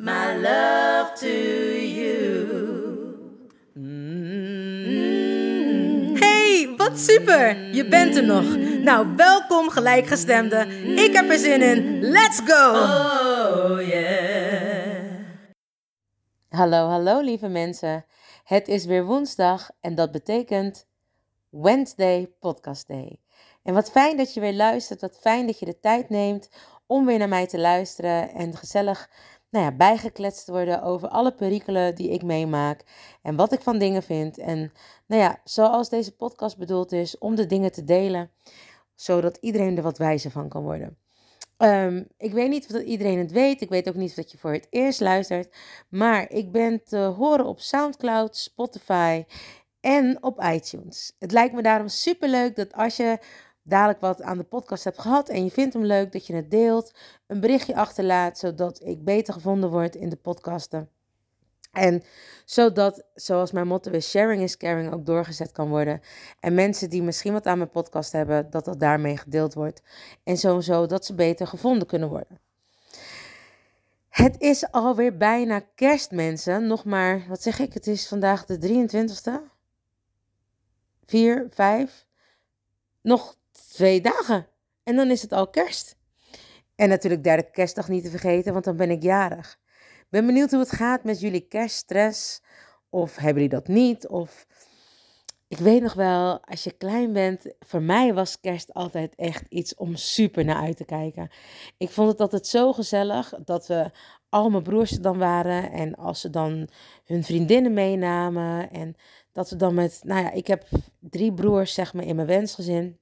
my 0.00 0.34
love 0.36 1.12
to 1.14 1.28
you. 1.76 2.18
Hey, 6.18 6.74
wat 6.76 6.98
super! 6.98 7.74
Je 7.74 7.88
bent 7.88 8.16
er 8.16 8.24
nog. 8.24 8.56
Nou, 8.82 9.16
welkom 9.16 9.70
gelijkgestemde. 9.70 10.66
Ik 10.96 11.12
heb 11.12 11.30
er 11.30 11.38
zin 11.38 11.62
in. 11.62 12.00
Let's 12.00 12.40
go! 12.44 12.70
Oh 12.70 13.86
yeah. 13.88 15.04
Hallo, 16.48 16.88
hallo 16.88 17.20
lieve 17.20 17.48
mensen. 17.48 18.04
Het 18.44 18.68
is 18.68 18.84
weer 18.84 19.04
woensdag 19.04 19.70
en 19.80 19.94
dat 19.94 20.12
betekent 20.12 20.86
Wednesday 21.50 22.32
Podcast 22.38 22.88
Day. 22.88 23.20
En 23.62 23.74
wat 23.74 23.90
fijn 23.90 24.16
dat 24.16 24.34
je 24.34 24.40
weer 24.40 24.54
luistert, 24.54 25.00
wat 25.00 25.18
fijn 25.20 25.46
dat 25.46 25.58
je 25.58 25.64
de 25.64 25.78
tijd 25.80 26.08
neemt 26.08 26.48
om 26.86 27.06
weer 27.06 27.18
naar 27.18 27.28
mij 27.28 27.46
te 27.46 27.58
luisteren 27.58 28.32
en 28.32 28.56
gezellig 28.56 29.08
nou 29.50 29.64
ja, 29.64 29.72
bijgekletst 29.72 30.48
worden 30.48 30.82
over 30.82 31.08
alle 31.08 31.34
perikelen 31.34 31.94
die 31.94 32.10
ik 32.10 32.22
meemaak 32.22 32.84
en 33.22 33.36
wat 33.36 33.52
ik 33.52 33.60
van 33.60 33.78
dingen 33.78 34.02
vind. 34.02 34.38
En 34.38 34.72
nou 35.06 35.22
ja, 35.22 35.40
zoals 35.44 35.88
deze 35.88 36.16
podcast 36.16 36.58
bedoeld 36.58 36.92
is, 36.92 37.18
om 37.18 37.34
de 37.34 37.46
dingen 37.46 37.72
te 37.72 37.84
delen, 37.84 38.30
zodat 38.94 39.38
iedereen 39.40 39.76
er 39.76 39.82
wat 39.82 39.98
wijzer 39.98 40.30
van 40.30 40.48
kan 40.48 40.62
worden. 40.62 40.96
Ehm, 41.56 42.04
ik 42.16 42.32
weet 42.32 42.48
niet 42.48 42.64
of 42.64 42.70
dat 42.70 42.82
iedereen 42.82 43.18
het 43.18 43.32
weet. 43.32 43.60
Ik 43.60 43.68
weet 43.68 43.88
ook 43.88 43.94
niet 43.94 44.18
of 44.18 44.30
je 44.30 44.38
voor 44.38 44.52
het 44.52 44.66
eerst 44.70 45.00
luistert. 45.00 45.56
Maar 45.88 46.30
ik 46.30 46.52
ben 46.52 46.84
te 46.84 46.98
horen 46.98 47.46
op 47.46 47.60
SoundCloud, 47.60 48.36
Spotify 48.36 49.24
en 49.80 50.22
op 50.22 50.42
iTunes. 50.42 51.16
Het 51.18 51.32
lijkt 51.32 51.54
me 51.54 51.62
daarom 51.62 51.88
super 51.88 52.28
leuk 52.28 52.56
dat 52.56 52.72
als 52.72 52.96
je 52.96 53.18
dadelijk 53.70 54.00
wat 54.00 54.22
aan 54.22 54.38
de 54.38 54.44
podcast 54.44 54.84
hebt 54.84 55.00
gehad 55.00 55.28
en 55.28 55.44
je 55.44 55.50
vindt 55.50 55.74
hem 55.74 55.84
leuk, 55.84 56.12
dat 56.12 56.26
je 56.26 56.34
het 56.34 56.50
deelt, 56.50 56.94
een 57.26 57.40
berichtje 57.40 57.74
achterlaat, 57.74 58.38
zodat 58.38 58.80
ik 58.84 59.04
beter 59.04 59.34
gevonden 59.34 59.70
word 59.70 59.94
in 59.94 60.08
de 60.08 60.16
podcasten. 60.16 60.88
En 61.72 62.02
zodat, 62.44 63.04
zoals 63.14 63.52
mijn 63.52 63.66
motto 63.66 63.90
is, 63.90 64.10
sharing 64.10 64.42
is 64.42 64.56
caring 64.56 64.92
ook 64.92 65.06
doorgezet 65.06 65.52
kan 65.52 65.68
worden. 65.68 66.00
En 66.40 66.54
mensen 66.54 66.90
die 66.90 67.02
misschien 67.02 67.32
wat 67.32 67.46
aan 67.46 67.58
mijn 67.58 67.70
podcast 67.70 68.12
hebben, 68.12 68.50
dat 68.50 68.64
dat 68.64 68.80
daarmee 68.80 69.16
gedeeld 69.16 69.54
wordt. 69.54 69.82
En 70.24 70.36
sowieso 70.36 70.86
dat 70.86 71.04
ze 71.04 71.14
beter 71.14 71.46
gevonden 71.46 71.86
kunnen 71.86 72.08
worden. 72.08 72.40
Het 74.08 74.40
is 74.40 74.70
alweer 74.70 75.16
bijna 75.16 75.60
kerst, 75.74 76.10
mensen. 76.10 76.66
Nog 76.66 76.84
maar, 76.84 77.24
wat 77.28 77.42
zeg 77.42 77.58
ik, 77.58 77.74
het 77.74 77.86
is 77.86 78.08
vandaag 78.08 78.46
de 78.46 78.58
23ste? 78.58 79.30
4, 81.04 81.46
5? 81.50 82.06
Nog 83.02 83.38
twee 83.52 84.00
dagen. 84.00 84.46
En 84.82 84.96
dan 84.96 85.10
is 85.10 85.22
het 85.22 85.32
al 85.32 85.48
kerst. 85.48 85.96
En 86.74 86.88
natuurlijk 86.88 87.24
derde 87.24 87.50
kerstdag 87.50 87.88
niet 87.88 88.04
te 88.04 88.10
vergeten, 88.10 88.52
want 88.52 88.64
dan 88.64 88.76
ben 88.76 88.90
ik 88.90 89.02
jarig. 89.02 89.58
Ben 90.08 90.26
benieuwd 90.26 90.50
hoe 90.50 90.60
het 90.60 90.72
gaat 90.72 91.04
met 91.04 91.20
jullie 91.20 91.40
kerststress. 91.48 92.42
Of 92.88 93.16
hebben 93.16 93.42
jullie 93.42 93.48
dat 93.58 93.68
niet? 93.68 94.08
Of 94.08 94.46
ik 95.48 95.58
weet 95.58 95.82
nog 95.82 95.94
wel, 95.94 96.44
als 96.44 96.64
je 96.64 96.72
klein 96.72 97.12
bent, 97.12 97.54
voor 97.58 97.82
mij 97.82 98.14
was 98.14 98.40
kerst 98.40 98.74
altijd 98.74 99.14
echt 99.14 99.44
iets 99.48 99.74
om 99.74 99.96
super 99.96 100.44
naar 100.44 100.62
uit 100.62 100.76
te 100.76 100.84
kijken. 100.84 101.30
Ik 101.76 101.90
vond 101.90 102.08
het 102.08 102.20
altijd 102.20 102.46
zo 102.46 102.72
gezellig 102.72 103.34
dat 103.44 103.66
we 103.66 103.90
al 104.28 104.50
mijn 104.50 104.62
broers 104.62 104.92
er 104.92 105.02
dan 105.02 105.18
waren. 105.18 105.72
En 105.72 105.94
als 105.94 106.20
ze 106.20 106.30
dan 106.30 106.68
hun 107.04 107.24
vriendinnen 107.24 107.72
meenamen. 107.72 108.70
En 108.70 108.94
dat 109.32 109.50
we 109.50 109.56
dan 109.56 109.74
met, 109.74 110.00
nou 110.04 110.22
ja, 110.22 110.30
ik 110.30 110.46
heb 110.46 110.68
drie 110.98 111.34
broers 111.34 111.74
zeg 111.74 111.94
maar 111.94 112.04
in 112.04 112.16
mijn 112.16 112.28
wensgezin. 112.28 112.99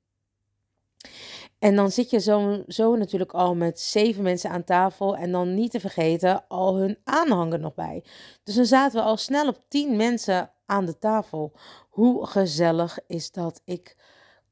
En 1.59 1.77
dan 1.77 1.91
zit 1.91 2.11
je 2.11 2.21
zo, 2.21 2.63
zo 2.67 2.97
natuurlijk 2.97 3.33
al 3.33 3.55
met 3.55 3.81
zeven 3.81 4.23
mensen 4.23 4.51
aan 4.51 4.65
tafel. 4.65 5.17
En 5.17 5.33
dan 5.33 5.55
niet 5.55 5.71
te 5.71 5.81
vergeten 5.81 6.45
al 6.49 6.77
hun 6.77 6.99
aanhanger 7.05 7.61
nog 7.61 7.75
bij. 7.75 8.05
Dus 8.45 8.55
dan 8.55 8.67
zaten 8.67 8.99
we 8.99 9.07
al 9.07 9.17
snel 9.17 9.49
op 9.49 9.59
tien 9.69 9.97
mensen 9.97 10.51
aan 10.67 10.85
de 10.85 10.99
tafel. 10.99 11.53
Hoe 11.89 12.27
gezellig 12.27 12.99
is 13.07 13.31
dat? 13.31 13.61
Ik 13.65 13.97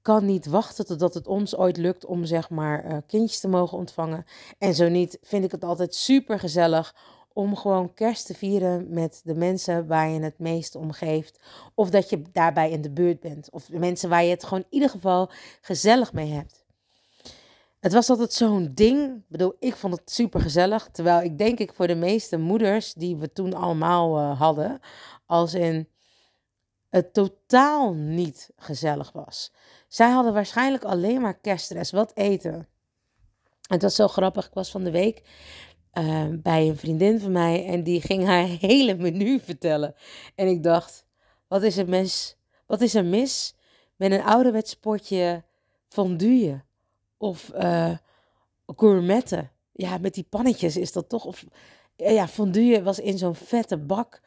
kan 0.03 0.25
niet 0.25 0.47
wachten 0.47 0.87
totdat 0.87 1.15
het 1.15 1.27
ons 1.27 1.57
ooit 1.57 1.77
lukt 1.77 2.05
om 2.05 2.25
zeg 2.25 2.51
maar 2.51 2.85
eh, 2.85 2.97
kindjes 3.07 3.41
te 3.41 3.49
mogen 3.49 3.79
ontvangen. 3.79 4.25
En 4.59 4.75
zo 4.75 4.89
niet, 4.89 5.19
vind 5.23 5.45
ik 5.45 5.51
het 5.51 5.65
altijd 5.65 5.95
super 5.95 6.39
gezellig 6.39 6.95
om 7.37 7.57
gewoon 7.57 7.95
kerst 7.95 8.27
te 8.27 8.35
vieren 8.35 8.87
met 8.89 9.21
de 9.25 9.35
mensen 9.35 9.87
waar 9.87 10.09
je 10.09 10.21
het 10.21 10.39
meest 10.39 10.75
om 10.75 10.93
geeft. 10.93 11.41
Of 11.75 11.91
dat 11.91 12.11
je 12.11 12.23
daarbij 12.33 12.71
in 12.71 12.83
de 12.83 12.91
buurt 12.91 13.21
bent. 13.21 13.51
Of 13.51 13.65
de 13.65 13.79
mensen 13.79 14.09
waar 14.09 14.25
je 14.25 14.31
het 14.31 14.45
gewoon 14.45 14.63
in 14.63 14.75
ieder 14.75 14.91
geval 14.91 15.31
gezellig 15.61 16.13
mee 16.13 16.33
hebt. 16.33 16.65
Het 17.81 17.93
was 17.93 18.11
altijd 18.11 18.33
zo'n 18.33 18.71
ding. 18.75 19.17
Ik 19.17 19.29
bedoel, 19.29 19.57
ik 19.59 19.77
vond 19.77 19.97
het 19.97 20.11
super 20.11 20.41
gezellig. 20.41 20.89
Terwijl 20.93 21.23
ik 21.23 21.39
denk 21.39 21.59
ik 21.59 21.75
voor 21.75 21.87
de 21.87 21.95
meeste 21.95 22.37
moeders 22.37 22.95
die 22.95 23.17
we 23.17 23.33
toen 23.33 23.55
allemaal 23.55 24.19
uh, 24.19 24.39
hadden, 24.39 24.81
als 25.27 25.55
in 25.55 25.89
het 26.91 27.15
totaal 27.15 27.95
niet 27.95 28.51
gezellig 28.57 29.13
was. 29.13 29.53
Zij 29.89 30.11
hadden 30.11 30.33
waarschijnlijk 30.33 30.85
alleen 30.85 31.21
maar 31.21 31.39
kerststress. 31.39 31.91
Wat 31.91 32.11
eten? 32.15 32.69
Het 33.69 33.83
was 33.83 33.95
zo 33.95 34.09
grappig. 34.09 34.47
Ik 34.47 34.55
was 34.55 34.71
van 34.71 34.85
de 34.85 34.91
week 34.91 35.23
uh, 35.99 36.25
bij 36.31 36.69
een 36.69 36.77
vriendin 36.77 37.21
van 37.21 37.33
mij 37.33 37.67
en 37.67 37.83
die 37.83 38.01
ging 38.01 38.25
haar 38.25 38.47
hele 38.71 38.95
menu 38.95 39.41
vertellen. 39.41 39.95
En 40.35 40.49
ik 40.49 40.63
dacht, 40.63 41.07
wat 41.49 41.63
is 41.63 41.77
er 41.77 41.89
mis? 41.89 42.37
Wat 42.67 42.81
is 42.81 42.95
er 42.95 43.05
mis 43.05 43.55
met 43.97 44.13
een 44.13 44.23
ouderwets 44.23 44.75
potje 44.75 45.45
fondue 45.89 46.63
of 47.17 47.53
uh, 47.55 47.97
gourmetten? 48.67 49.51
Ja, 49.73 49.99
met 49.99 50.15
die 50.15 50.27
pannetjes 50.29 50.77
is 50.77 50.93
dat 50.93 51.09
toch. 51.09 51.25
Of, 51.25 51.45
ja, 51.97 52.29
fondue 52.29 52.83
was 52.83 52.99
in 52.99 53.19
zo'n 53.19 53.35
vette 53.35 53.79
bak. 53.79 54.21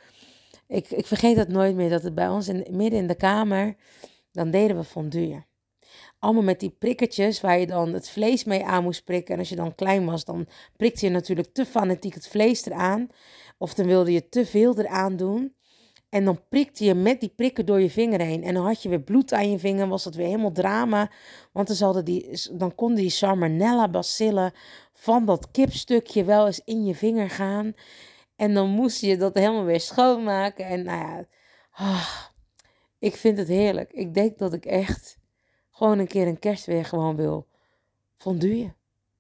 Ik, 0.68 0.90
ik 0.90 1.08
vergeet 1.08 1.36
dat 1.36 1.48
nooit 1.48 1.76
meer, 1.76 1.90
dat 1.90 2.04
het 2.04 2.16
bij 2.16 2.30
ons 2.30 2.48
in, 2.48 2.66
midden 2.70 3.00
in 3.00 3.08
de 3.08 3.16
kamer, 3.16 3.76
dan 4.32 4.52
deden 4.52 4.78
we 4.78 4.84
fondue. 4.84 5.44
Allemaal 6.20 6.44
met 6.44 6.60
die 6.60 6.76
prikkertjes 6.80 7.42
waar 7.42 7.60
je 7.60 7.68
dan 7.68 7.94
het 7.94 8.10
vlees 8.10 8.44
mee 8.44 8.66
aan 8.66 8.84
moest 8.84 9.04
prikken. 9.04 9.34
En 9.34 9.40
als 9.40 9.50
je 9.50 9.56
dan 9.56 9.76
klein 9.76 10.06
was, 10.06 10.26
dan 10.26 10.48
prikte 10.78 11.06
je 11.06 11.12
natuurlijk 11.12 11.54
te 11.54 11.66
fanatiek 11.66 12.14
het 12.14 12.28
vlees 12.28 12.66
eraan. 12.66 13.08
Of 13.58 13.74
dan 13.74 13.86
wilde 13.86 14.12
je 14.12 14.30
te 14.30 14.46
veel 14.46 14.80
eraan 14.80 15.16
doen. 15.16 15.56
En 16.10 16.26
dan 16.26 16.42
prikte 16.50 16.84
je 16.84 16.94
met 16.94 17.20
die 17.20 17.34
prikken 17.36 17.66
door 17.66 17.82
je 17.82 17.90
vinger 17.90 18.22
heen. 18.22 18.44
En 18.44 18.54
dan 18.54 18.66
had 18.66 18.84
je 18.84 18.90
weer 18.90 19.02
bloed 19.02 19.34
aan 19.34 19.52
je 19.52 19.60
vinger. 19.60 19.88
Was 19.88 20.04
dat 20.04 20.16
weer 20.16 20.26
helemaal 20.26 20.52
drama. 20.52 21.12
Want 21.52 21.68
dan, 21.68 21.76
zouden 21.76 22.06
die, 22.06 22.40
dan 22.52 22.76
konden 22.76 22.98
die 22.98 23.10
salmonella 23.10 23.90
bacillen 23.90 24.54
van 24.94 25.26
dat 25.26 25.52
kipstukje 25.52 26.24
wel 26.24 26.46
eens 26.46 26.62
in 26.66 26.86
je 26.86 26.96
vinger 26.96 27.30
gaan. 27.30 27.74
En 28.36 28.54
dan 28.54 28.70
moest 28.70 29.02
je 29.02 29.18
dat 29.18 29.34
helemaal 29.34 29.64
weer 29.64 29.82
schoonmaken. 29.82 30.66
En 30.66 30.84
nou 30.84 31.00
ja, 31.00 31.26
oh, 31.80 32.10
ik 33.00 33.16
vind 33.16 33.38
het 33.38 33.48
heerlijk. 33.48 33.92
Ik 33.92 34.14
denk 34.14 34.38
dat 34.38 34.54
ik 34.54 34.66
echt 34.66 35.19
gewoon 35.80 36.00
een 36.00 36.08
keer 36.08 36.28
een 36.28 36.40
kerst 36.40 36.66
weer 36.66 36.86
gewoon 36.86 37.16
wil 37.16 37.48
fondue. 38.18 38.74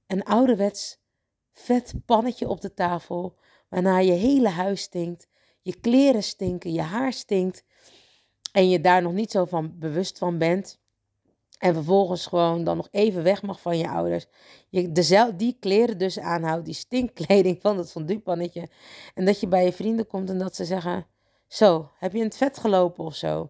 Een 0.07 0.23
ouderwets 0.23 1.00
vet 1.53 1.94
pannetje 2.06 2.47
op 2.47 2.61
de 2.61 2.73
tafel, 2.73 3.38
waarna 3.69 3.97
je 3.97 4.11
hele 4.11 4.50
huis 4.50 4.81
stinkt, 4.81 5.27
je 5.61 5.79
kleren 5.79 6.23
stinken, 6.23 6.73
je 6.73 6.81
haar 6.81 7.13
stinkt 7.13 7.63
en 8.51 8.69
je 8.69 8.81
daar 8.81 9.01
nog 9.01 9.13
niet 9.13 9.31
zo 9.31 9.45
van 9.45 9.79
bewust 9.79 10.17
van 10.17 10.38
bent. 10.38 10.79
En 11.57 11.73
vervolgens 11.73 12.25
gewoon 12.25 12.63
dan 12.63 12.77
nog 12.77 12.88
even 12.91 13.23
weg 13.23 13.41
mag 13.41 13.61
van 13.61 13.77
je 13.77 13.89
ouders. 13.89 14.25
Je 14.69 14.91
dezelfde, 14.91 15.35
die 15.35 15.57
kleren 15.59 15.97
dus 15.97 16.19
aanhoudt, 16.19 16.65
die 16.65 16.73
stinkkleding 16.73 17.61
van 17.61 17.75
dat 17.75 17.91
fonduepannetje. 17.91 18.69
En 19.13 19.25
dat 19.25 19.39
je 19.39 19.47
bij 19.47 19.65
je 19.65 19.73
vrienden 19.73 20.07
komt 20.07 20.29
en 20.29 20.38
dat 20.38 20.56
ze 20.56 20.65
zeggen, 20.65 21.06
Zo, 21.47 21.89
heb 21.97 22.11
je 22.11 22.17
in 22.17 22.23
het 22.23 22.38
vet 22.38 22.57
gelopen 22.57 23.03
of 23.03 23.15
zo? 23.15 23.50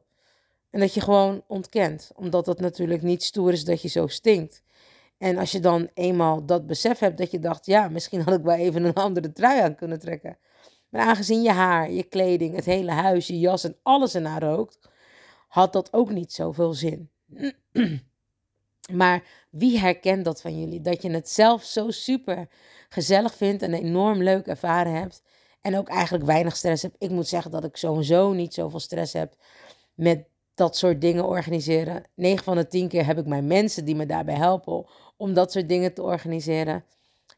En 0.70 0.80
dat 0.80 0.94
je 0.94 1.02
gewoon 1.02 1.44
ontkent, 1.48 2.12
omdat 2.16 2.46
het 2.46 2.60
natuurlijk 2.60 3.02
niet 3.02 3.24
stoer 3.24 3.52
is 3.52 3.64
dat 3.64 3.82
je 3.82 3.88
zo 3.88 4.08
stinkt. 4.08 4.64
En 5.18 5.38
als 5.38 5.52
je 5.52 5.60
dan 5.60 5.90
eenmaal 5.94 6.46
dat 6.46 6.68
besef 6.68 7.00
hebt 7.00 7.18
dat 7.18 7.32
je 7.32 7.40
dacht, 7.40 7.66
ja, 7.66 7.90
misschien 7.90 8.22
had 8.22 8.34
ik 8.34 8.44
wel 8.44 8.56
even 8.56 8.84
een 8.84 8.94
andere 8.94 9.34
trui 9.34 9.62
aan 9.62 9.76
kunnen 9.76 10.00
trekken. 10.00 10.38
Maar 10.90 11.02
aangezien 11.02 11.42
je 11.42 11.52
haar, 11.52 11.92
je 11.92 12.04
kleding, 12.04 12.56
het 12.56 12.66
hele 12.66 12.92
huis, 12.92 13.28
je 13.28 13.40
jas 13.40 13.64
en 13.64 13.78
alles 13.84 14.16
ernaar 14.16 14.42
rookt, 14.42 14.80
had 15.48 15.74
dat 15.74 15.94
ook 15.94 16.10
niet 16.10 16.34
zoveel 16.34 16.74
zin. 16.74 17.10
maar 18.92 19.24
wie 19.50 19.80
herkent 19.80 20.26
dat 20.26 20.42
van 20.42 20.60
jullie? 20.60 20.82
Dat 20.82 21.02
je 21.02 21.12
het 21.12 21.30
zelf 21.30 21.64
zo 21.64 21.92
super 21.92 22.48
gezellig 22.90 23.36
vindt 23.36 23.62
en 23.62 23.74
enorm 23.74 24.24
leuk 24.24 24.48
ervaren 24.48 24.94
hebt. 24.94 25.24
En 25.62 25.78
ook 25.78 25.88
eigenlijk 25.88 26.26
weinig 26.26 26.56
stress 26.56 26.82
hebt. 26.82 26.96
Ik 27.00 27.10
moet 27.10 27.28
zeggen 27.28 27.52
dat 27.52 27.64
ik 27.64 27.78
sowieso 27.78 28.34
niet 28.34 28.54
zoveel 28.54 28.80
stress 28.80 29.14
heb 29.14 29.36
met 29.94 30.26
dat 30.60 30.78
soort 30.78 31.02
dingen 31.02 31.26
organiseren. 31.26 32.04
9 32.16 32.44
van 32.44 32.56
de 32.56 32.68
10 32.68 32.88
keer 32.88 33.06
heb 33.06 33.18
ik 33.18 33.26
mijn 33.26 33.48
mensen 33.48 33.86
die 33.86 33.96
me 33.96 34.06
daarbij 34.06 34.36
helpen 34.36 34.86
om 35.18 35.34
dat 35.34 35.52
soort 35.52 35.70
dingen 35.70 35.94
te 35.94 36.02
organiseren. 36.02 36.84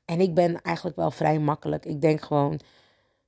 En 0.06 0.19
ik 0.19 0.33
ben 0.33 0.62
eigenlijk 0.62 0.95
wel 0.95 1.12
vrij 1.12 1.39
makkelijk. 1.39 1.85
Ik 1.85 2.01
denk 2.01 2.21
gewoon, 2.21 2.59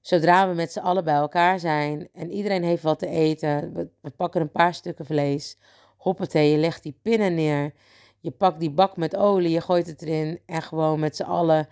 zodra 0.02 0.50
we 0.50 0.54
met 0.54 0.72
z'n 0.72 0.80
allen 0.80 1.04
bij 1.04 1.14
elkaar 1.14 1.60
zijn 1.60 2.10
en 2.14 2.32
iedereen 2.32 2.64
heeft 2.64 2.84
wat 2.84 3.00
te 3.00 3.08
eten, 3.08 3.74
we, 3.74 3.90
we 4.02 4.10
pakken 4.10 4.42
een 4.42 4.52
paar 4.52 4.74
stukken 4.74 5.06
vlees, 5.06 5.58
hoppatee, 5.98 6.52
je 6.52 6.58
legt 6.58 6.84
die 6.84 7.00
pinnen 7.02 7.36
neer, 7.36 7.74
je 8.20 8.32
pakt 8.32 8.60
die 8.60 8.72
bak 8.72 8.98
met 8.98 9.16
olie, 9.16 9.52
je 9.52 9.62
gooit 9.62 9.88
het 9.88 10.02
erin 10.02 10.40
en 10.46 10.62
gewoon 10.62 11.00
met 11.00 11.16
z'n 11.16 11.24
allen 11.24 11.68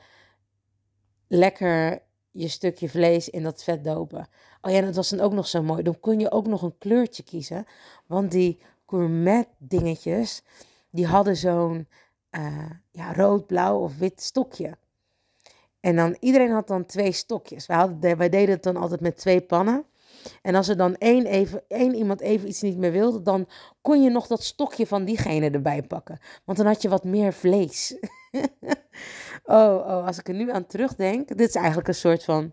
lekker 1.28 2.02
je 2.32 2.48
stukje 2.48 2.90
vlees 2.90 3.30
in 3.30 3.44
dat 3.44 3.64
vet 3.64 3.84
dopen. 3.84 4.28
Oh 4.62 4.72
ja, 4.72 4.82
dat 4.82 4.96
was 4.96 5.10
dan 5.10 5.20
ook 5.20 5.34
nog 5.34 5.48
zo 5.48 5.64
mooi. 5.64 5.84
Dan 5.84 6.00
kon 6.00 6.20
je 6.20 6.32
ook 6.32 6.48
nog 6.48 6.62
een 6.62 6.78
kleurtje 6.78 7.24
kiezen. 7.24 7.66
Want 8.06 8.32
die 8.32 8.60
gourmet 8.86 9.48
dingetjes, 9.58 10.44
die 10.90 11.06
hadden 11.06 11.36
zo'n 11.36 11.88
uh, 12.32 12.70
ja, 12.92 13.14
rood, 13.14 13.48
blauw 13.48 13.80
of 13.80 13.98
wit 13.98 14.22
stokje. 14.22 14.78
En 15.80 15.96
dan, 15.96 16.18
iedereen 16.20 16.52
had 16.52 16.68
dan 16.68 16.86
twee 16.86 17.12
stokjes. 17.12 17.66
Wij, 17.66 17.78
hadden, 17.78 18.18
wij 18.18 18.30
deden 18.30 18.50
het 18.50 18.64
dan 18.64 18.78
altijd 18.78 19.02
met 19.02 19.18
twee 19.18 19.42
pannen. 19.42 19.86
En 20.42 20.56
als 20.56 20.68
er 20.68 20.78
dan 20.78 20.96
één, 20.96 21.26
even, 21.26 21.64
één 21.68 21.96
iemand 21.96 22.22
even 22.22 22.48
iets 22.48 22.62
niet 22.62 22.78
meer 22.78 22.92
wilde, 22.92 23.22
dan 23.22 23.48
kon 23.82 24.04
je 24.04 24.10
nog 24.10 24.28
dat 24.28 24.44
stokje 24.44 24.88
van 24.88 25.06
diegene 25.06 25.50
erbij 25.50 25.84
pakken. 25.84 26.20
Want 26.44 26.58
dan 26.58 26.68
had 26.68 26.82
je 26.82 26.90
wat 26.90 27.04
meer 27.04 27.34
vlees. 27.34 27.96
oh, 29.52 29.76
oh, 29.76 30.06
als 30.06 30.20
ik 30.20 30.28
er 30.28 30.34
nu 30.34 30.52
aan 30.52 30.66
terugdenk, 30.66 31.28
dit 31.28 31.40
is 31.40 31.56
eigenlijk 31.56 31.88
een 31.88 31.94
soort 31.94 32.24
van 32.24 32.52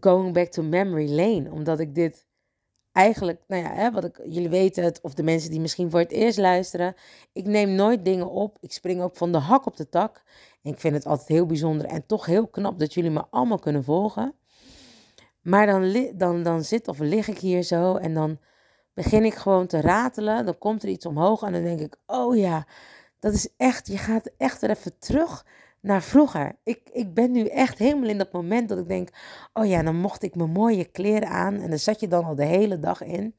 going 0.00 0.32
back 0.32 0.50
to 0.50 0.62
memory 0.62 1.10
lane. 1.14 1.50
Omdat 1.50 1.80
ik 1.80 1.94
dit 1.94 2.26
eigenlijk, 2.92 3.42
nou 3.46 3.62
ja, 3.62 3.74
hè, 3.74 3.90
wat 3.90 4.04
ik, 4.04 4.20
jullie 4.24 4.48
weten 4.48 4.84
het, 4.84 5.00
of 5.00 5.14
de 5.14 5.22
mensen 5.22 5.50
die 5.50 5.60
misschien 5.60 5.90
voor 5.90 6.00
het 6.00 6.10
eerst 6.10 6.38
luisteren. 6.38 6.94
Ik 7.32 7.46
neem 7.46 7.70
nooit 7.70 8.04
dingen 8.04 8.30
op. 8.30 8.58
Ik 8.60 8.72
spring 8.72 9.02
ook 9.02 9.16
van 9.16 9.32
de 9.32 9.38
hak 9.38 9.66
op 9.66 9.76
de 9.76 9.88
tak. 9.88 10.22
En 10.62 10.72
ik 10.72 10.80
vind 10.80 10.94
het 10.94 11.06
altijd 11.06 11.28
heel 11.28 11.46
bijzonder 11.46 11.86
en 11.86 12.06
toch 12.06 12.26
heel 12.26 12.46
knap 12.46 12.78
dat 12.78 12.94
jullie 12.94 13.10
me 13.10 13.24
allemaal 13.30 13.58
kunnen 13.58 13.84
volgen. 13.84 14.34
Maar 15.40 15.66
dan, 15.66 16.12
dan, 16.14 16.42
dan 16.42 16.64
zit 16.64 16.88
of 16.88 16.98
lig 16.98 17.28
ik 17.28 17.38
hier 17.38 17.62
zo 17.62 17.96
en 17.96 18.14
dan 18.14 18.38
begin 18.94 19.24
ik 19.24 19.34
gewoon 19.34 19.66
te 19.66 19.80
ratelen. 19.80 20.44
Dan 20.44 20.58
komt 20.58 20.82
er 20.82 20.88
iets 20.88 21.06
omhoog 21.06 21.42
en 21.42 21.52
dan 21.52 21.62
denk 21.62 21.80
ik, 21.80 21.96
oh 22.06 22.36
ja, 22.36 22.66
dat 23.22 23.32
is 23.34 23.48
echt, 23.56 23.86
je 23.86 23.98
gaat 23.98 24.30
echt 24.36 24.60
weer 24.60 24.70
even 24.70 24.98
terug 24.98 25.46
naar 25.80 26.02
vroeger. 26.02 26.56
Ik, 26.62 26.80
ik 26.92 27.14
ben 27.14 27.30
nu 27.30 27.46
echt 27.46 27.78
helemaal 27.78 28.08
in 28.08 28.18
dat 28.18 28.32
moment 28.32 28.68
dat 28.68 28.78
ik 28.78 28.88
denk, 28.88 29.08
oh 29.52 29.66
ja, 29.66 29.82
dan 29.82 29.96
mocht 29.96 30.22
ik 30.22 30.34
mijn 30.34 30.50
mooie 30.50 30.84
kleren 30.84 31.28
aan 31.28 31.60
en 31.60 31.70
daar 31.70 31.78
zat 31.78 32.00
je 32.00 32.08
dan 32.08 32.24
al 32.24 32.34
de 32.34 32.44
hele 32.44 32.78
dag 32.78 33.02
in. 33.02 33.34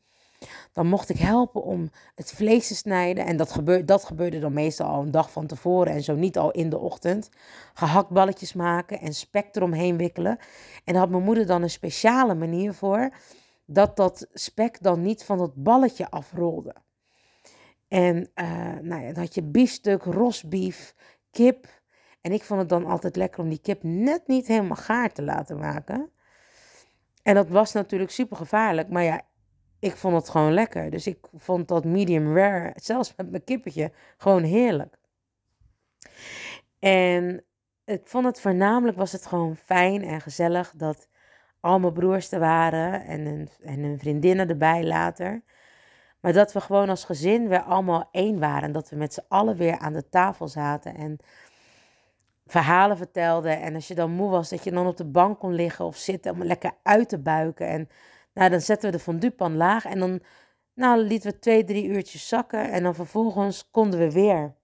Dan 0.73 0.87
mocht 0.87 1.09
ik 1.09 1.17
helpen 1.17 1.63
om 1.63 1.89
het 2.15 2.31
vlees 2.31 2.67
te 2.67 2.75
snijden. 2.75 3.25
En 3.25 3.37
dat, 3.37 3.51
gebeurde, 3.51 3.85
dat 3.85 4.03
gebeurde 4.03 4.39
dan 4.39 4.53
meestal 4.53 4.87
al 4.87 5.01
een 5.01 5.11
dag 5.11 5.31
van 5.31 5.47
tevoren 5.47 5.93
en 5.93 6.03
zo 6.03 6.15
niet 6.15 6.37
al 6.37 6.51
in 6.51 6.69
de 6.69 6.77
ochtend. 6.77 7.29
Gehaktballetjes 7.73 8.53
maken 8.53 8.99
en 8.99 9.13
spek 9.13 9.55
eromheen 9.55 9.97
wikkelen. 9.97 10.37
En 10.83 10.95
had 10.95 11.09
mijn 11.09 11.23
moeder 11.23 11.45
dan 11.45 11.61
een 11.61 11.69
speciale 11.69 12.35
manier 12.35 12.73
voor. 12.73 13.09
Dat 13.65 13.95
dat 13.95 14.27
spek 14.33 14.81
dan 14.81 15.01
niet 15.01 15.23
van 15.23 15.37
dat 15.37 15.55
balletje 15.55 16.09
afrolde. 16.09 16.75
En 17.93 18.29
uh, 18.35 18.79
nou 18.81 19.01
ja, 19.01 19.13
dan 19.13 19.23
had 19.23 19.35
je 19.35 19.43
biefstuk, 19.43 20.03
rosbief, 20.03 20.95
kip. 21.31 21.67
En 22.21 22.31
ik 22.31 22.43
vond 22.43 22.59
het 22.59 22.69
dan 22.69 22.85
altijd 22.85 23.15
lekker 23.15 23.43
om 23.43 23.49
die 23.49 23.61
kip 23.61 23.83
net 23.83 24.27
niet 24.27 24.47
helemaal 24.47 24.75
gaar 24.75 25.11
te 25.11 25.21
laten 25.21 25.57
maken. 25.57 26.11
En 27.23 27.35
dat 27.35 27.49
was 27.49 27.73
natuurlijk 27.73 28.11
super 28.11 28.37
gevaarlijk. 28.37 28.89
Maar 28.89 29.03
ja, 29.03 29.21
ik 29.79 29.95
vond 29.95 30.15
het 30.15 30.29
gewoon 30.29 30.53
lekker. 30.53 30.89
Dus 30.89 31.07
ik 31.07 31.17
vond 31.35 31.67
dat 31.67 31.85
medium 31.85 32.35
rare, 32.37 32.73
zelfs 32.75 33.13
met 33.15 33.29
mijn 33.29 33.43
kippetje, 33.43 33.91
gewoon 34.17 34.43
heerlijk. 34.43 34.97
En 36.79 37.43
ik 37.85 38.01
vond 38.03 38.25
het 38.25 38.41
voornamelijk, 38.41 38.97
was 38.97 39.11
het 39.11 39.25
gewoon 39.25 39.55
fijn 39.55 40.03
en 40.03 40.21
gezellig 40.21 40.73
dat 40.75 41.07
al 41.59 41.79
mijn 41.79 41.93
broers 41.93 42.31
er 42.31 42.39
waren 42.39 43.05
en 43.05 43.25
hun, 43.25 43.49
en 43.61 43.83
hun 43.83 43.99
vriendinnen 43.99 44.49
erbij 44.49 44.83
later. 44.83 45.43
Maar 46.23 46.33
dat 46.33 46.53
we 46.53 46.61
gewoon 46.61 46.89
als 46.89 47.03
gezin 47.03 47.47
weer 47.47 47.61
allemaal 47.61 48.09
één 48.11 48.39
waren. 48.39 48.71
Dat 48.71 48.89
we 48.89 48.95
met 48.95 49.13
z'n 49.13 49.25
allen 49.27 49.55
weer 49.55 49.77
aan 49.77 49.93
de 49.93 50.09
tafel 50.09 50.47
zaten 50.47 50.95
en 50.95 51.17
verhalen 52.45 52.97
vertelden. 52.97 53.61
En 53.61 53.75
als 53.75 53.87
je 53.87 53.95
dan 53.95 54.11
moe 54.11 54.29
was, 54.29 54.49
dat 54.49 54.63
je 54.63 54.71
dan 54.71 54.87
op 54.87 54.97
de 54.97 55.05
bank 55.05 55.39
kon 55.39 55.53
liggen 55.53 55.85
of 55.85 55.95
zitten 55.95 56.31
om 56.31 56.43
lekker 56.43 56.71
uit 56.83 57.09
te 57.09 57.19
buiken. 57.19 57.67
En 57.67 57.89
nou, 58.33 58.49
dan 58.49 58.61
zetten 58.61 58.91
we 58.91 58.97
de 58.97 59.03
fonduepan 59.03 59.55
laag 59.55 59.85
en 59.85 59.99
dan 59.99 60.21
nou, 60.73 61.01
lieten 61.01 61.31
we 61.31 61.39
twee, 61.39 61.63
drie 61.63 61.85
uurtjes 61.85 62.27
zakken. 62.27 62.71
En 62.71 62.83
dan 62.83 62.95
vervolgens 62.95 63.69
konden 63.71 63.99
we 63.99 64.11
weer 64.11 64.55